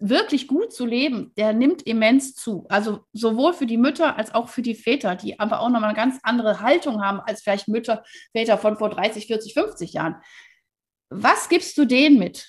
wirklich 0.00 0.46
gut 0.46 0.72
zu 0.72 0.86
leben, 0.86 1.32
der 1.36 1.52
nimmt 1.52 1.82
immens 1.82 2.34
zu. 2.34 2.66
Also 2.68 3.04
sowohl 3.12 3.52
für 3.52 3.66
die 3.66 3.76
Mütter 3.76 4.16
als 4.16 4.32
auch 4.32 4.48
für 4.48 4.62
die 4.62 4.74
Väter, 4.74 5.16
die 5.16 5.40
einfach 5.40 5.58
auch 5.60 5.70
nochmal 5.70 5.90
eine 5.90 5.96
ganz 5.96 6.18
andere 6.22 6.60
Haltung 6.60 7.02
haben 7.02 7.20
als 7.20 7.42
vielleicht 7.42 7.68
Mütter, 7.68 8.04
Väter 8.32 8.58
von 8.58 8.76
vor 8.76 8.90
30, 8.90 9.26
40, 9.26 9.54
50 9.54 9.92
Jahren. 9.94 10.16
Was 11.10 11.48
gibst 11.48 11.76
du 11.78 11.84
denen 11.84 12.18
mit? 12.18 12.48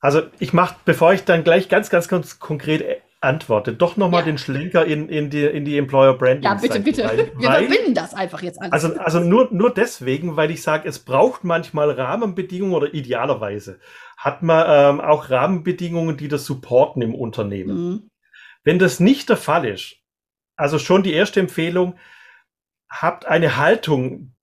Also 0.00 0.22
ich 0.38 0.52
mache, 0.52 0.76
bevor 0.84 1.14
ich 1.14 1.24
dann 1.24 1.44
gleich 1.44 1.70
ganz, 1.70 1.88
ganz, 1.88 2.08
ganz 2.08 2.38
konkret 2.38 3.02
antworte, 3.24 3.72
doch 3.72 3.96
nochmal 3.96 4.20
ja. 4.20 4.26
den 4.26 4.38
Schlenker 4.38 4.84
in, 4.84 5.08
in, 5.08 5.30
die, 5.30 5.44
in 5.44 5.64
die 5.64 5.76
Employer 5.78 6.14
Branding. 6.14 6.44
Ja, 6.44 6.54
bitte, 6.54 6.80
bitte. 6.80 7.04
Rein, 7.04 7.30
Wir 7.36 7.50
verbinden 7.50 7.94
das 7.94 8.14
einfach 8.14 8.42
jetzt 8.42 8.60
alles. 8.60 8.72
Also, 8.72 8.96
also 8.98 9.20
nur, 9.20 9.48
nur 9.50 9.72
deswegen, 9.72 10.36
weil 10.36 10.50
ich 10.50 10.62
sage, 10.62 10.88
es 10.88 11.00
braucht 11.00 11.44
manchmal 11.44 11.90
Rahmenbedingungen 11.90 12.74
oder 12.74 12.94
idealerweise 12.94 13.80
hat 14.16 14.42
man 14.42 14.64
ähm, 14.68 15.00
auch 15.00 15.30
Rahmenbedingungen, 15.30 16.16
die 16.16 16.28
das 16.28 16.44
supporten 16.44 17.02
im 17.02 17.14
Unternehmen. 17.14 17.76
Mhm. 17.76 18.10
Wenn 18.62 18.78
das 18.78 19.00
nicht 19.00 19.28
der 19.28 19.36
Fall 19.36 19.66
ist, 19.66 19.96
also 20.56 20.78
schon 20.78 21.02
die 21.02 21.12
erste 21.12 21.40
Empfehlung, 21.40 21.98
habt 22.88 23.26
eine 23.26 23.56
Haltung, 23.56 24.33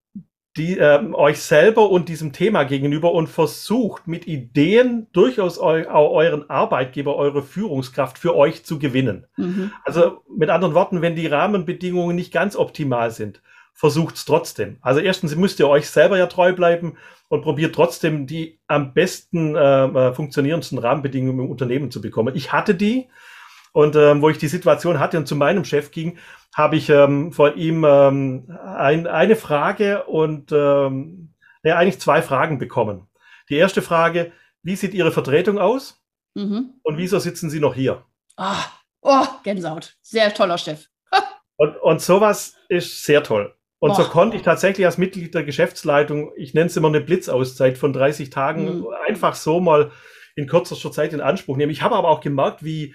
die 0.57 0.77
äh, 0.77 0.99
euch 1.13 1.39
selber 1.39 1.89
und 1.89 2.09
diesem 2.09 2.33
Thema 2.33 2.63
gegenüber 2.63 3.13
und 3.13 3.27
versucht 3.27 4.07
mit 4.07 4.27
Ideen 4.27 5.07
durchaus 5.13 5.57
eu 5.57 5.85
euren 5.87 6.49
Arbeitgeber, 6.49 7.15
eure 7.15 7.41
Führungskraft 7.41 8.17
für 8.17 8.35
euch 8.35 8.65
zu 8.65 8.77
gewinnen. 8.77 9.27
Mhm. 9.37 9.71
Also 9.85 10.23
mit 10.35 10.49
anderen 10.49 10.73
Worten, 10.73 11.01
wenn 11.01 11.15
die 11.15 11.27
Rahmenbedingungen 11.27 12.15
nicht 12.15 12.33
ganz 12.33 12.57
optimal 12.57 13.11
sind, 13.11 13.41
versucht 13.73 14.15
es 14.15 14.25
trotzdem. 14.25 14.77
Also 14.81 14.99
erstens 14.99 15.35
müsst 15.35 15.59
ihr 15.59 15.69
euch 15.69 15.89
selber 15.89 16.17
ja 16.17 16.27
treu 16.27 16.51
bleiben 16.51 16.97
und 17.29 17.43
probiert 17.43 17.73
trotzdem 17.73 18.27
die 18.27 18.59
am 18.67 18.93
besten 18.93 19.55
äh, 19.55 19.85
äh 19.85 20.13
funktionierendsten 20.13 20.77
Rahmenbedingungen 20.77 21.45
im 21.45 21.51
Unternehmen 21.51 21.91
zu 21.91 22.01
bekommen. 22.01 22.35
Ich 22.35 22.51
hatte 22.51 22.75
die 22.75 23.07
und 23.73 23.95
ähm, 23.95 24.21
wo 24.21 24.29
ich 24.29 24.37
die 24.37 24.47
Situation 24.47 24.99
hatte 24.99 25.17
und 25.17 25.27
zu 25.27 25.35
meinem 25.35 25.63
Chef 25.65 25.91
ging, 25.91 26.17
habe 26.53 26.75
ich 26.75 26.89
ähm, 26.89 27.31
von 27.31 27.55
ihm 27.55 27.85
ähm, 27.87 28.57
ein, 28.63 29.07
eine 29.07 29.35
Frage 29.35 30.03
und 30.03 30.51
ähm, 30.51 31.33
ja, 31.63 31.77
eigentlich 31.77 31.99
zwei 31.99 32.21
Fragen 32.21 32.57
bekommen. 32.57 33.07
Die 33.49 33.55
erste 33.55 33.81
Frage, 33.81 34.31
wie 34.63 34.75
sieht 34.75 34.93
Ihre 34.93 35.11
Vertretung 35.11 35.59
aus? 35.59 36.01
Mhm. 36.35 36.73
Und 36.83 36.97
wieso 36.97 37.19
sitzen 37.19 37.49
Sie 37.49 37.59
noch 37.59 37.75
hier? 37.75 38.03
Ah, 38.37 38.63
oh, 39.01 39.25
Gänsehaut. 39.43 39.95
Sehr 40.01 40.33
toller 40.33 40.57
Chef. 40.57 40.87
und, 41.57 41.75
und 41.77 42.01
sowas 42.01 42.55
ist 42.67 43.03
sehr 43.03 43.23
toll. 43.23 43.55
Und 43.79 43.95
Boah. 43.95 44.03
so 44.03 44.09
konnte 44.09 44.37
ich 44.37 44.43
tatsächlich 44.43 44.85
als 44.85 44.97
Mitglied 44.97 45.33
der 45.33 45.43
Geschäftsleitung, 45.43 46.31
ich 46.35 46.53
nenne 46.53 46.67
es 46.67 46.77
immer 46.77 46.89
eine 46.89 47.01
Blitzauszeit 47.01 47.77
von 47.77 47.93
30 47.93 48.29
Tagen, 48.29 48.79
mhm. 48.79 48.87
einfach 49.07 49.35
so 49.35 49.59
mal 49.59 49.91
in 50.35 50.47
kürzester 50.47 50.91
Zeit 50.91 51.13
in 51.13 51.21
Anspruch 51.21 51.57
nehmen. 51.57 51.71
Ich 51.71 51.81
habe 51.81 51.95
aber 51.95 52.09
auch 52.09 52.21
gemerkt, 52.21 52.63
wie, 52.63 52.93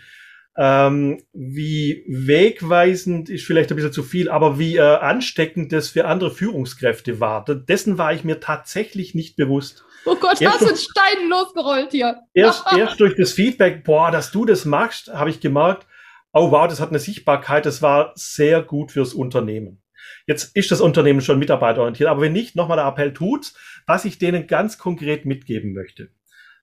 ähm, 0.57 1.23
wie 1.33 2.05
wegweisend 2.09 3.29
ist 3.29 3.45
vielleicht 3.45 3.71
ein 3.71 3.77
bisschen 3.77 3.93
zu 3.93 4.03
viel, 4.03 4.31
aber 4.31 4.59
wie 4.59 4.77
äh, 4.77 4.81
ansteckend 4.81 5.73
das 5.73 5.91
für 5.91 6.07
andere 6.07 6.31
Führungskräfte 6.31 7.21
war. 7.21 7.45
Dessen 7.45 7.99
war 7.99 8.15
ich 8.15 8.25
mir 8.25 8.41
tatsächlich 8.41 9.15
nicht 9.15 9.37
bewusst. 9.37 9.85
Oh 10.07 10.17
Gott, 10.17 10.41
erst 10.41 10.61
hast 10.61 10.63
du 10.63 10.69
einen 10.69 10.77
Stein 10.77 11.29
losgerollt 11.29 11.91
hier. 11.91 12.23
Erst, 12.33 12.65
erst 12.77 13.01
durch 13.01 13.17
das 13.17 13.33
Feedback, 13.33 13.85
boah, 13.85 14.11
dass 14.11 14.31
du 14.31 14.47
das 14.47 14.65
machst, 14.65 15.13
habe 15.13 15.29
ich 15.31 15.41
gemerkt, 15.41 15.87
oh 16.33 16.51
wow, 16.51 16.67
das 16.67 16.81
hat 16.81 16.89
eine 16.89 17.01
Sichtbarkeit, 17.01 17.67
das 17.67 17.83
war 17.83 18.13
sehr 18.15 18.63
gut 18.63 18.93
fürs 18.93 19.13
Unternehmen. 19.13 19.83
Jetzt 20.27 20.57
ist 20.57 20.71
das 20.71 20.81
Unternehmen 20.81 21.21
schon 21.21 21.39
mitarbeiterorientiert, 21.39 22.09
aber 22.09 22.23
wenn 22.23 22.33
nicht, 22.33 22.57
nochmal 22.57 22.79
der 22.79 22.87
Appell 22.87 23.13
tut, 23.13 23.53
was 23.87 24.05
ich 24.05 24.19
denen 24.19 24.47
ganz 24.47 24.79
konkret 24.79 25.27
mitgeben 25.27 25.75
möchte, 25.75 26.11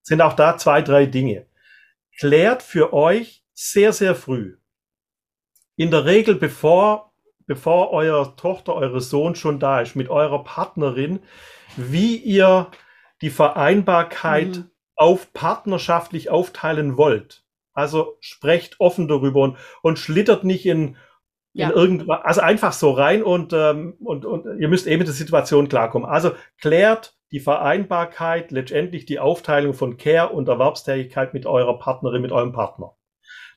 sind 0.01 0.21
auch 0.21 0.33
da 0.33 0.57
zwei, 0.57 0.81
drei 0.81 1.05
Dinge. 1.05 1.45
Klärt 2.17 2.63
für 2.63 2.93
euch 2.93 3.42
sehr, 3.53 3.93
sehr 3.93 4.15
früh. 4.15 4.57
In 5.75 5.91
der 5.91 6.05
Regel, 6.05 6.35
bevor, 6.35 7.13
bevor 7.45 7.91
euer 7.91 8.35
Tochter, 8.35 8.75
eure 8.75 9.01
Sohn 9.01 9.35
schon 9.35 9.59
da 9.59 9.81
ist, 9.81 9.95
mit 9.95 10.09
eurer 10.09 10.43
Partnerin, 10.43 11.19
wie 11.75 12.17
ihr 12.17 12.69
die 13.21 13.29
Vereinbarkeit 13.29 14.57
mhm. 14.57 14.69
auf 14.95 15.33
partnerschaftlich 15.33 16.29
aufteilen 16.29 16.97
wollt. 16.97 17.43
Also 17.73 18.17
sprecht 18.19 18.79
offen 18.79 19.07
darüber 19.07 19.41
und, 19.41 19.57
und 19.81 19.97
schlittert 19.97 20.43
nicht 20.43 20.65
in, 20.65 20.95
ja. 21.53 21.69
in 21.69 21.75
irgendwas, 21.75 22.21
also 22.23 22.41
einfach 22.41 22.73
so 22.73 22.91
rein 22.91 23.23
und, 23.23 23.51
ähm, 23.53 23.95
und, 23.99 24.25
und 24.25 24.59
ihr 24.59 24.67
müsst 24.67 24.85
eben 24.85 24.99
mit 24.99 25.07
der 25.07 25.15
Situation 25.15 25.69
klarkommen. 25.69 26.07
Also 26.07 26.33
klärt 26.59 27.17
die 27.31 27.39
Vereinbarkeit, 27.39 28.51
letztendlich 28.51 29.05
die 29.05 29.17
Aufteilung 29.17 29.73
von 29.73 29.97
Care 29.97 30.29
und 30.29 30.47
Erwerbstätigkeit 30.47 31.33
mit 31.33 31.47
eurer 31.47 31.79
Partnerin, 31.79 32.21
mit 32.21 32.31
eurem 32.31 32.51
Partner. 32.51 32.95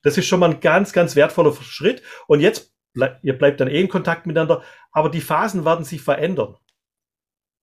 Das 0.06 0.16
ist 0.16 0.26
schon 0.26 0.38
mal 0.38 0.50
ein 0.50 0.60
ganz, 0.60 0.92
ganz 0.92 1.16
wertvoller 1.16 1.52
Schritt. 1.52 2.00
Und 2.28 2.38
jetzt, 2.38 2.72
ble 2.94 3.18
ihr 3.22 3.36
bleibt 3.36 3.60
dann 3.60 3.66
eh 3.66 3.80
in 3.80 3.88
Kontakt 3.88 4.24
miteinander, 4.24 4.62
aber 4.92 5.10
die 5.10 5.20
Phasen 5.20 5.64
werden 5.64 5.84
sich 5.84 6.00
verändern. 6.00 6.54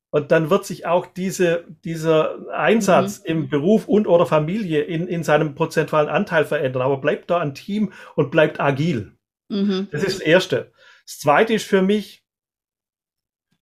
Und 0.09 0.29
dann 0.33 0.49
wird 0.49 0.65
sich 0.65 0.85
auch 0.85 1.05
diese, 1.05 1.63
dieser 1.85 2.51
Einsatz 2.51 3.19
mhm. 3.19 3.25
im 3.27 3.49
Beruf 3.49 3.87
und 3.87 4.07
oder 4.07 4.25
Familie 4.25 4.81
in, 4.81 5.07
in 5.07 5.23
seinem 5.23 5.55
prozentualen 5.55 6.09
Anteil 6.09 6.43
verändern. 6.43 6.81
Aber 6.81 6.97
bleibt 6.97 7.31
da 7.31 7.39
ein 7.39 7.55
Team 7.55 7.93
und 8.15 8.29
bleibt 8.29 8.59
agil. 8.59 9.17
Mhm. 9.47 9.87
Das 9.93 10.03
ist 10.03 10.19
das 10.19 10.27
Erste. 10.27 10.73
Das 11.05 11.19
Zweite 11.19 11.53
ist 11.53 11.65
für 11.65 11.81
mich, 11.81 12.25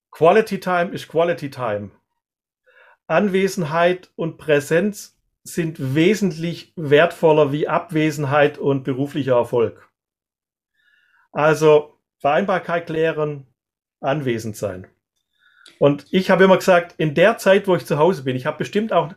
Quality 0.09 0.59
Time 0.59 0.89
ist 0.89 1.07
Quality 1.07 1.51
Time. 1.51 1.91
Anwesenheit 3.05 4.09
und 4.15 4.39
Präsenz 4.39 5.20
sind 5.43 5.95
wesentlich 5.95 6.73
wertvoller 6.75 7.51
wie 7.51 7.67
Abwesenheit 7.67 8.58
und 8.58 8.84
beruflicher 8.84 9.36
Erfolg. 9.36 9.89
Also 11.32 11.97
Vereinbarkeit 12.19 12.86
klären, 12.86 13.47
anwesend 13.99 14.56
sein. 14.56 14.88
Und 15.80 16.06
ich 16.12 16.30
habe 16.30 16.43
immer 16.43 16.58
gesagt, 16.58 16.95
in 16.97 17.15
der 17.15 17.38
Zeit, 17.38 17.67
wo 17.67 17.75
ich 17.75 17.86
zu 17.86 17.97
Hause 17.97 18.23
bin, 18.23 18.36
ich 18.36 18.45
habe 18.45 18.60
bestimmt 18.60 18.93
auch, 18.93 19.13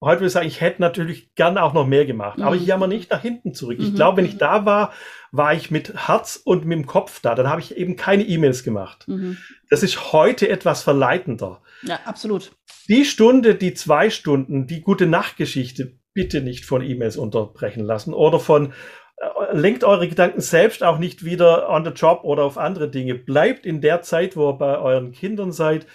heute 0.00 0.20
würde 0.20 0.26
ich 0.26 0.32
sagen, 0.32 0.46
ich 0.46 0.60
hätte 0.60 0.82
natürlich 0.82 1.34
gern 1.34 1.56
auch 1.56 1.72
noch 1.72 1.86
mehr 1.86 2.04
gemacht, 2.04 2.38
mhm. 2.38 2.44
aber 2.44 2.56
ich 2.56 2.66
jammer 2.66 2.86
nicht 2.86 3.10
nach 3.10 3.22
hinten 3.22 3.54
zurück. 3.54 3.78
Ich 3.80 3.92
mhm. 3.92 3.94
glaube, 3.94 4.18
wenn 4.18 4.26
ich 4.26 4.36
da 4.36 4.66
war, 4.66 4.92
war 5.32 5.54
ich 5.54 5.70
mit 5.70 6.06
Herz 6.06 6.40
und 6.42 6.66
mit 6.66 6.78
dem 6.78 6.86
Kopf 6.86 7.20
da. 7.20 7.34
Dann 7.34 7.48
habe 7.48 7.60
ich 7.60 7.76
eben 7.76 7.96
keine 7.96 8.24
E-Mails 8.24 8.62
gemacht. 8.62 9.08
Mhm. 9.08 9.38
Das 9.70 9.82
ist 9.82 10.12
heute 10.12 10.48
etwas 10.48 10.82
verleitender. 10.82 11.62
Ja, 11.82 12.00
absolut. 12.04 12.52
Die 12.88 13.04
Stunde, 13.04 13.54
die 13.54 13.74
zwei 13.74 14.10
Stunden, 14.10 14.66
die 14.66 14.80
gute 14.80 15.06
Nachtgeschichte 15.06 15.98
bitte 16.14 16.40
nicht 16.40 16.64
von 16.64 16.82
E-Mails 16.82 17.16
unterbrechen 17.16 17.84
lassen 17.84 18.14
oder 18.14 18.40
von 18.40 18.72
äh, 19.16 19.56
lenkt 19.56 19.84
eure 19.84 20.08
Gedanken 20.08 20.40
selbst 20.40 20.82
auch 20.82 20.98
nicht 20.98 21.24
wieder 21.24 21.68
on 21.68 21.84
the 21.84 21.90
job 21.90 22.20
oder 22.22 22.44
auf 22.44 22.58
andere 22.58 22.88
Dinge. 22.88 23.14
Bleibt 23.14 23.66
in 23.66 23.80
der 23.80 24.02
Zeit, 24.02 24.36
wo 24.36 24.50
ihr 24.50 24.58
bei 24.58 24.78
euren 24.78 25.12
Kindern 25.12 25.52
seid, 25.52 25.86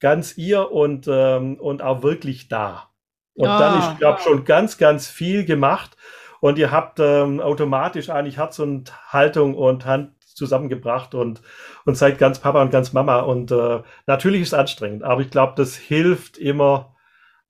ganz 0.00 0.36
ihr 0.36 0.72
und, 0.72 1.06
ähm, 1.08 1.58
und 1.60 1.82
auch 1.82 2.02
wirklich 2.02 2.48
da. 2.48 2.90
Und 3.34 3.48
ah. 3.48 3.58
dann 3.58 3.78
ist, 3.78 3.98
glaube 3.98 4.20
schon 4.20 4.44
ganz, 4.44 4.78
ganz 4.78 5.08
viel 5.08 5.44
gemacht. 5.44 5.96
Und 6.40 6.58
ihr 6.58 6.70
habt 6.70 6.98
ähm, 7.00 7.40
automatisch 7.40 8.10
eigentlich 8.10 8.36
Herz 8.36 8.58
und 8.58 8.92
Haltung 9.12 9.54
und 9.54 9.86
Hand 9.86 10.12
zusammengebracht 10.38 11.14
und, 11.14 11.42
und 11.84 11.96
seid 11.96 12.18
ganz 12.18 12.38
Papa 12.38 12.62
und 12.62 12.70
ganz 12.70 12.92
Mama. 12.94 13.20
Und 13.20 13.50
äh, 13.50 13.82
natürlich 14.06 14.42
ist 14.42 14.48
es 14.48 14.54
anstrengend, 14.54 15.02
aber 15.02 15.20
ich 15.20 15.30
glaube, 15.30 15.52
das 15.56 15.76
hilft 15.76 16.38
immer, 16.38 16.96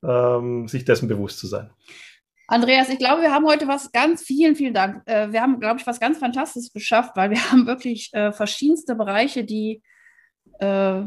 ähm, 0.03 0.67
sich 0.67 0.83
dessen 0.83 1.07
bewusst 1.07 1.39
zu 1.39 1.47
sein. 1.47 1.69
Andreas, 2.47 2.89
ich 2.89 2.97
glaube, 2.97 3.21
wir 3.21 3.31
haben 3.31 3.45
heute 3.45 3.67
was 3.67 3.91
ganz, 3.91 4.23
vielen, 4.23 4.55
vielen 4.55 4.73
Dank. 4.73 5.03
Äh, 5.05 5.31
wir 5.31 5.41
haben, 5.41 5.59
glaube 5.59 5.79
ich, 5.79 5.85
was 5.85 5.99
ganz 5.99 6.17
Fantastisches 6.17 6.73
geschafft, 6.73 7.11
weil 7.15 7.29
wir 7.29 7.37
haben 7.51 7.67
wirklich 7.67 8.09
äh, 8.13 8.31
verschiedenste 8.31 8.95
Bereiche, 8.95 9.43
die 9.43 9.81
äh, 10.59 11.03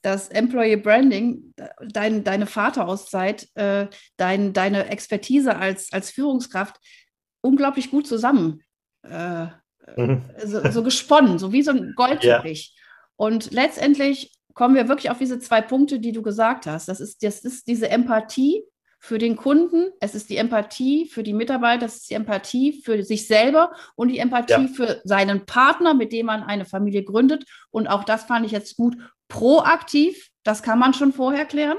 das 0.00 0.28
Employee 0.28 0.76
Branding, 0.76 1.54
dein, 1.80 2.24
deine 2.24 2.46
Vaterauszeit, 2.46 3.48
äh, 3.54 3.86
dein, 4.18 4.52
deine 4.52 4.86
Expertise 4.88 5.56
als, 5.56 5.92
als 5.92 6.10
Führungskraft 6.10 6.78
unglaublich 7.40 7.90
gut 7.90 8.06
zusammen 8.06 8.62
äh, 9.02 9.46
mhm. 9.96 10.22
so, 10.44 10.70
so, 10.70 10.82
gesponnen, 10.82 11.38
so 11.38 11.52
wie 11.52 11.62
so 11.62 11.70
ein 11.70 11.92
Goldteppich. 11.96 12.74
Ja. 12.74 12.82
Und 13.16 13.52
letztendlich 13.52 14.32
kommen 14.54 14.74
wir 14.74 14.88
wirklich 14.88 15.10
auf 15.10 15.18
diese 15.18 15.38
zwei 15.38 15.60
Punkte, 15.60 15.98
die 15.98 16.12
du 16.12 16.22
gesagt 16.22 16.66
hast. 16.66 16.88
Das 16.88 17.00
ist, 17.00 17.22
das 17.22 17.40
ist 17.40 17.66
diese 17.66 17.88
Empathie 17.88 18.64
für 19.04 19.18
den 19.18 19.36
Kunden, 19.36 19.90
es 20.00 20.14
ist 20.14 20.30
die 20.30 20.38
Empathie 20.38 21.06
für 21.06 21.22
die 21.22 21.34
Mitarbeiter, 21.34 21.84
es 21.84 21.96
ist 21.96 22.10
die 22.10 22.14
Empathie 22.14 22.80
für 22.82 23.02
sich 23.02 23.26
selber 23.26 23.72
und 23.96 24.08
die 24.08 24.18
Empathie 24.18 24.52
ja. 24.52 24.68
für 24.68 25.02
seinen 25.04 25.44
Partner, 25.44 25.92
mit 25.92 26.10
dem 26.10 26.26
man 26.26 26.42
eine 26.42 26.64
Familie 26.64 27.04
gründet. 27.04 27.44
Und 27.70 27.86
auch 27.86 28.04
das 28.04 28.24
fand 28.24 28.46
ich 28.46 28.52
jetzt 28.52 28.76
gut. 28.76 28.96
Proaktiv, 29.28 30.30
das 30.42 30.62
kann 30.62 30.78
man 30.78 30.94
schon 30.94 31.12
vorher 31.12 31.44
klären. 31.44 31.76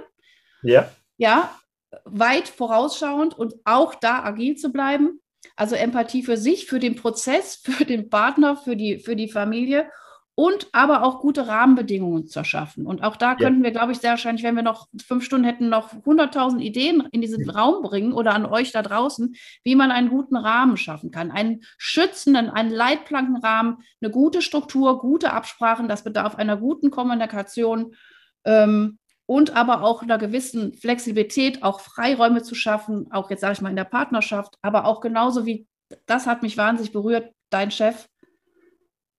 Ja. 0.62 0.92
Ja, 1.18 1.58
weit 2.04 2.48
vorausschauend 2.48 3.38
und 3.38 3.56
auch 3.64 3.96
da 3.96 4.24
agil 4.24 4.56
zu 4.56 4.72
bleiben. 4.72 5.20
Also 5.56 5.76
Empathie 5.76 6.24
für 6.24 6.38
sich, 6.38 6.66
für 6.66 6.80
den 6.80 6.96
Prozess, 6.96 7.56
für 7.64 7.86
den 7.86 8.10
Partner, 8.10 8.56
für 8.56 8.76
die, 8.76 9.00
für 9.00 9.16
die 9.16 9.30
Familie 9.30 9.90
und 10.38 10.68
aber 10.74 11.04
auch 11.04 11.22
gute 11.22 11.48
Rahmenbedingungen 11.48 12.28
zu 12.28 12.44
schaffen. 12.44 12.86
Und 12.86 13.02
auch 13.04 13.16
da 13.16 13.32
ja. 13.32 13.36
könnten 13.36 13.64
wir, 13.64 13.72
glaube 13.72 13.94
ich, 13.94 14.00
sehr 14.00 14.12
wahrscheinlich, 14.12 14.44
wenn 14.44 14.56
wir 14.56 14.64
noch 14.64 14.90
fünf 15.08 15.24
Stunden 15.24 15.46
hätten, 15.46 15.70
noch 15.70 15.94
100.000 15.94 16.60
Ideen 16.60 17.08
in 17.12 17.22
diesen 17.22 17.50
Raum 17.50 17.82
bringen 17.82 18.12
oder 18.12 18.34
an 18.34 18.46
euch 18.46 18.74
da 18.74 18.82
draußen, 18.82 19.36
wie 19.64 19.76
man 19.76 19.92
einen 19.92 20.10
guten 20.10 20.36
Rahmen 20.36 20.76
schaffen 20.76 21.10
kann. 21.10 21.32
Einen 21.32 21.62
schützenden, 21.78 22.50
einen 22.50 22.70
Leitplankenrahmen, 22.70 23.78
eine 24.02 24.12
gute 24.12 24.42
Struktur, 24.42 25.00
gute 25.00 25.32
Absprachen. 25.32 25.88
Das 25.88 26.04
bedarf 26.04 26.36
einer 26.36 26.58
guten 26.58 26.92
Kommunikation. 26.92 27.96
Ähm, 28.44 29.00
und 29.26 29.56
aber 29.56 29.84
auch 29.84 30.02
einer 30.02 30.18
gewissen 30.18 30.74
Flexibilität, 30.74 31.64
auch 31.64 31.80
Freiräume 31.80 32.44
zu 32.44 32.56
schaffen, 32.56 33.12
auch 33.12 33.30
jetzt 33.30 33.42
sage 33.42 33.54
ich 33.54 33.62
mal 33.62 33.70
in 33.70 33.76
der 33.76 33.86
Partnerschaft, 33.86 34.56
aber 34.62 34.86
auch 34.86 35.02
genauso 35.02 35.46
wie, 35.46 35.68
das 36.06 36.28
hat 36.28 36.44
mich 36.44 36.58
wahnsinnig 36.58 36.94
berührt, 36.94 37.34
dein 37.50 37.72
Chef, 37.72 38.08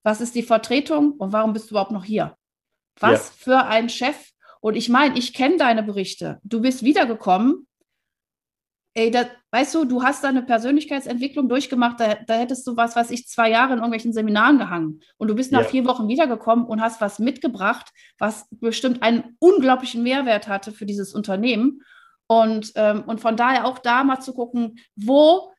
was 0.02 0.20
ist 0.20 0.34
die 0.34 0.42
Vertretung 0.42 1.12
und 1.12 1.32
warum 1.32 1.52
bist 1.52 1.66
du 1.66 1.70
überhaupt 1.70 1.90
noch 1.90 2.04
hier? 2.04 2.36
Was 3.00 3.28
ja. 3.28 3.34
für 3.36 3.66
ein 3.66 3.88
Chef. 3.88 4.30
Und 4.60 4.76
ich 4.76 4.88
meine, 4.88 5.18
ich 5.18 5.34
kenne 5.34 5.56
deine 5.56 5.82
Berichte. 5.82 6.38
Du 6.44 6.60
bist 6.60 6.82
wiedergekommen. 6.82 7.66
Ey, 8.98 9.10
da, 9.10 9.26
weißt 9.50 9.74
du, 9.74 9.84
du 9.84 10.02
hast 10.02 10.24
da 10.24 10.28
eine 10.28 10.42
Persönlichkeitsentwicklung 10.42 11.50
durchgemacht, 11.50 12.00
da, 12.00 12.14
da, 12.26 12.34
hättest 12.38 12.66
du 12.66 12.78
was, 12.78 12.96
was 12.96 13.10
ich 13.10 13.28
zwei 13.28 13.50
Jahre 13.50 13.74
in 13.74 13.78
irgendwelchen 13.80 14.14
Seminaren 14.14 14.56
gehangen. 14.56 15.00
Und 15.18 15.28
du 15.28 15.34
bist 15.34 15.52
nach 15.52 15.64
ja. 15.64 15.68
vier 15.68 15.84
Wochen 15.84 16.08
wiedergekommen 16.08 16.64
und 16.64 16.80
hast 16.80 17.02
was 17.02 17.18
mitgebracht, 17.18 17.92
was 18.18 18.48
bestimmt 18.52 19.02
einen 19.02 19.36
unglaublichen 19.38 20.02
Mehrwert 20.02 20.48
hatte 20.48 20.72
für 20.72 20.86
dieses 20.86 21.12
Unternehmen. 21.12 21.82
Und, 22.26 22.72
ähm, 22.76 23.04
und 23.06 23.20
von 23.20 23.36
daher 23.36 23.66
auch 23.66 23.78
da 23.80 24.02
mal 24.02 24.20
zu 24.20 24.32
gucken, 24.32 24.78
wo 24.96 25.52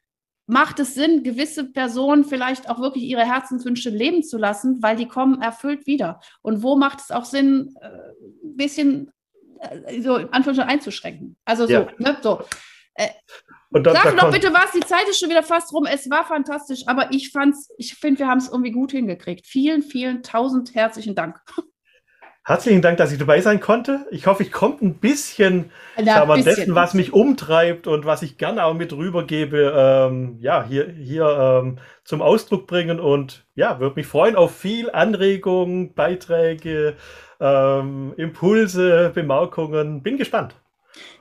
macht 0.47 0.79
es 0.79 0.95
Sinn, 0.95 1.21
gewisse 1.21 1.65
Personen 1.65 2.23
vielleicht 2.23 2.67
auch 2.71 2.79
wirklich 2.79 3.03
ihre 3.03 3.23
Herzenswünsche 3.23 3.91
leben 3.91 4.23
zu 4.23 4.39
lassen, 4.39 4.81
weil 4.81 4.95
die 4.95 5.07
kommen 5.07 5.43
erfüllt 5.43 5.85
wieder? 5.85 6.21
Und 6.41 6.63
wo 6.63 6.75
macht 6.75 7.01
es 7.01 7.11
auch 7.11 7.25
Sinn, 7.25 7.75
ein 7.81 7.91
äh, 7.91 8.55
bisschen 8.55 9.11
äh, 9.59 10.01
so 10.01 10.15
in 10.15 10.33
Anführungszeichen 10.33 10.71
einzuschränken? 10.71 11.37
Also 11.45 11.67
so, 11.67 11.73
ja. 11.73 11.87
ne, 11.99 12.17
so. 12.23 12.41
Äh, 12.97 13.09
dann, 13.71 13.95
Sag 13.95 14.17
doch 14.17 14.31
bitte 14.31 14.53
was, 14.53 14.71
die 14.71 14.79
Zeit 14.79 15.07
ist 15.09 15.19
schon 15.19 15.29
wieder 15.29 15.43
fast 15.43 15.71
rum. 15.73 15.85
Es 15.85 16.09
war 16.09 16.25
fantastisch, 16.25 16.83
aber 16.87 17.11
ich 17.11 17.31
fand's, 17.31 17.69
ich 17.77 17.95
finde, 17.95 18.19
wir 18.19 18.27
haben 18.27 18.39
es 18.39 18.49
irgendwie 18.49 18.71
gut 18.71 18.91
hingekriegt. 18.91 19.45
Vielen, 19.45 19.83
vielen 19.83 20.23
tausend 20.23 20.73
herzlichen 20.73 21.15
Dank. 21.15 21.39
Herzlichen 22.43 22.81
Dank, 22.81 22.95
dass 22.97 23.11
ich 23.11 23.19
dabei 23.19 23.41
sein 23.41 23.59
konnte. 23.59 24.07
Ich 24.09 24.25
hoffe, 24.25 24.41
ich 24.41 24.53
konnte 24.53 24.85
ein 24.85 24.99
bisschen, 24.99 25.69
Na, 26.01 26.23
bisschen. 26.23 26.45
dessen, 26.45 26.75
was 26.75 26.93
mich 26.93 27.11
umtreibt 27.11 27.87
und 27.87 28.05
was 28.05 28.21
ich 28.21 28.37
gerne 28.37 28.63
auch 28.63 28.73
mit 28.73 28.93
rübergebe, 28.93 29.73
ähm, 29.75 30.37
ja, 30.39 30.63
hier, 30.65 30.89
hier 30.89 31.25
ähm, 31.27 31.79
zum 32.05 32.21
Ausdruck 32.21 32.65
bringen 32.65 33.01
und 33.01 33.45
ja, 33.53 33.81
würde 33.81 33.97
mich 33.97 34.07
freuen 34.07 34.37
auf 34.37 34.55
viel 34.55 34.89
Anregungen, 34.89 35.93
Beiträge, 35.93 36.95
ähm, 37.41 38.13
Impulse, 38.15 39.11
Bemerkungen. 39.13 40.01
Bin 40.01 40.17
gespannt. 40.17 40.55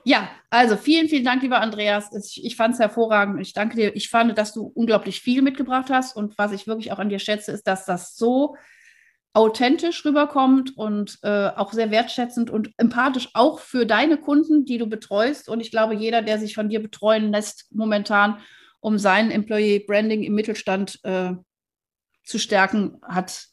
Ja, 0.03 0.29
also 0.49 0.77
vielen, 0.77 1.09
vielen 1.09 1.25
Dank, 1.25 1.41
lieber 1.41 1.59
Andreas. 1.59 2.09
Ich, 2.41 2.55
fand 2.55 2.73
es 2.73 2.79
hervorragend. 2.79 3.41
Ich 3.41 3.53
danke 3.53 3.75
dir. 3.75 3.95
Ich 3.95 4.09
fand, 4.09 4.37
dass 4.37 4.53
du 4.53 4.71
unglaublich 4.73 5.21
viel 5.21 5.41
mitgebracht 5.41 5.89
hast. 5.89 6.15
Und 6.15 6.37
was 6.37 6.51
ich 6.51 6.67
wirklich 6.67 6.91
auch 6.91 6.99
an 6.99 7.09
dir 7.09 7.19
schätze, 7.19 7.51
ist, 7.51 7.67
dass 7.67 7.85
das 7.85 8.15
so 8.15 8.55
authentisch 9.33 10.03
rüberkommt 10.03 10.75
und 10.77 11.19
äh, 11.21 11.49
auch 11.49 11.71
sehr 11.71 11.91
wertschätzend 11.91 12.49
und 12.49 12.71
empathisch 12.77 13.29
auch 13.33 13.59
für 13.59 13.85
deine 13.85 14.17
Kunden, 14.17 14.65
die 14.65 14.77
du 14.77 14.87
betreust. 14.87 15.49
Und 15.49 15.59
ich 15.59 15.69
glaube, 15.69 15.93
jeder, 15.93 16.21
der 16.21 16.39
sich 16.39 16.55
von 16.55 16.69
dir 16.69 16.81
betreuen 16.81 17.31
lässt, 17.31 17.67
momentan, 17.71 18.39
um 18.79 18.97
sein 18.97 19.29
Employee 19.29 19.79
Branding 19.85 20.23
im 20.23 20.33
Mittelstand 20.33 20.99
äh, 21.03 21.33
zu 22.23 22.39
stärken, 22.39 22.99
hat 23.03 23.47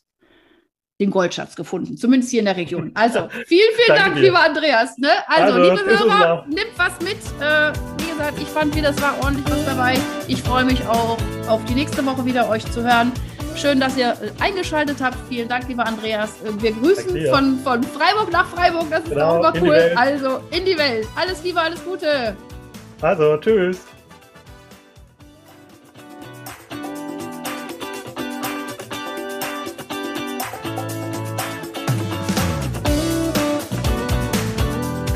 den 1.01 1.11
Goldschatz 1.11 1.57
gefunden, 1.57 1.97
zumindest 1.97 2.31
hier 2.31 2.41
in 2.41 2.47
der 2.47 2.57
Region. 2.57 2.93
Also, 2.95 3.29
vielen, 3.47 3.75
vielen 3.77 3.99
Dank, 3.99 4.15
dir. 4.15 4.23
lieber 4.23 4.41
Andreas. 4.41 4.97
Ne? 4.97 5.09
Also, 5.27 5.55
also, 5.55 5.71
liebe 5.71 5.99
Hörer, 5.99 6.47
nimmt 6.49 6.73
was 6.77 7.01
mit. 7.01 7.17
Äh, 7.41 7.73
wie 7.99 8.11
gesagt, 8.11 8.39
ich 8.41 8.47
fand 8.47 8.77
wieder, 8.77 8.91
es 8.91 9.03
war 9.03 9.17
ordentlich 9.23 9.45
was 9.51 9.65
dabei. 9.65 9.99
Ich 10.29 10.41
freue 10.43 10.65
mich 10.65 10.87
auch 10.87 11.19
auf 11.49 11.65
die 11.65 11.75
nächste 11.75 12.05
Woche 12.07 12.25
wieder, 12.25 12.49
euch 12.49 12.65
zu 12.71 12.85
hören. 12.85 13.13
Schön, 13.57 13.81
dass 13.81 13.97
ihr 13.97 14.11
äh, 14.11 14.43
eingeschaltet 14.43 14.99
habt. 15.01 15.17
Vielen 15.29 15.49
Dank, 15.49 15.67
lieber 15.69 15.85
Andreas. 15.85 16.31
Äh, 16.45 16.63
wir 16.63 16.71
grüßen 16.73 17.27
von, 17.27 17.59
von 17.59 17.83
Freiburg 17.83 18.31
nach 18.31 18.47
Freiburg. 18.47 18.87
Das 18.91 19.03
ist 19.03 19.11
genau, 19.11 19.39
auch 19.39 19.55
immer 19.55 19.63
cool. 19.63 19.93
Also 19.97 20.41
in 20.53 20.65
die 20.65 20.79
Welt. 20.79 21.09
Alles 21.17 21.43
Liebe, 21.43 21.61
alles 21.61 21.85
Gute. 21.85 22.37
Also, 23.01 23.37
tschüss. 23.39 23.94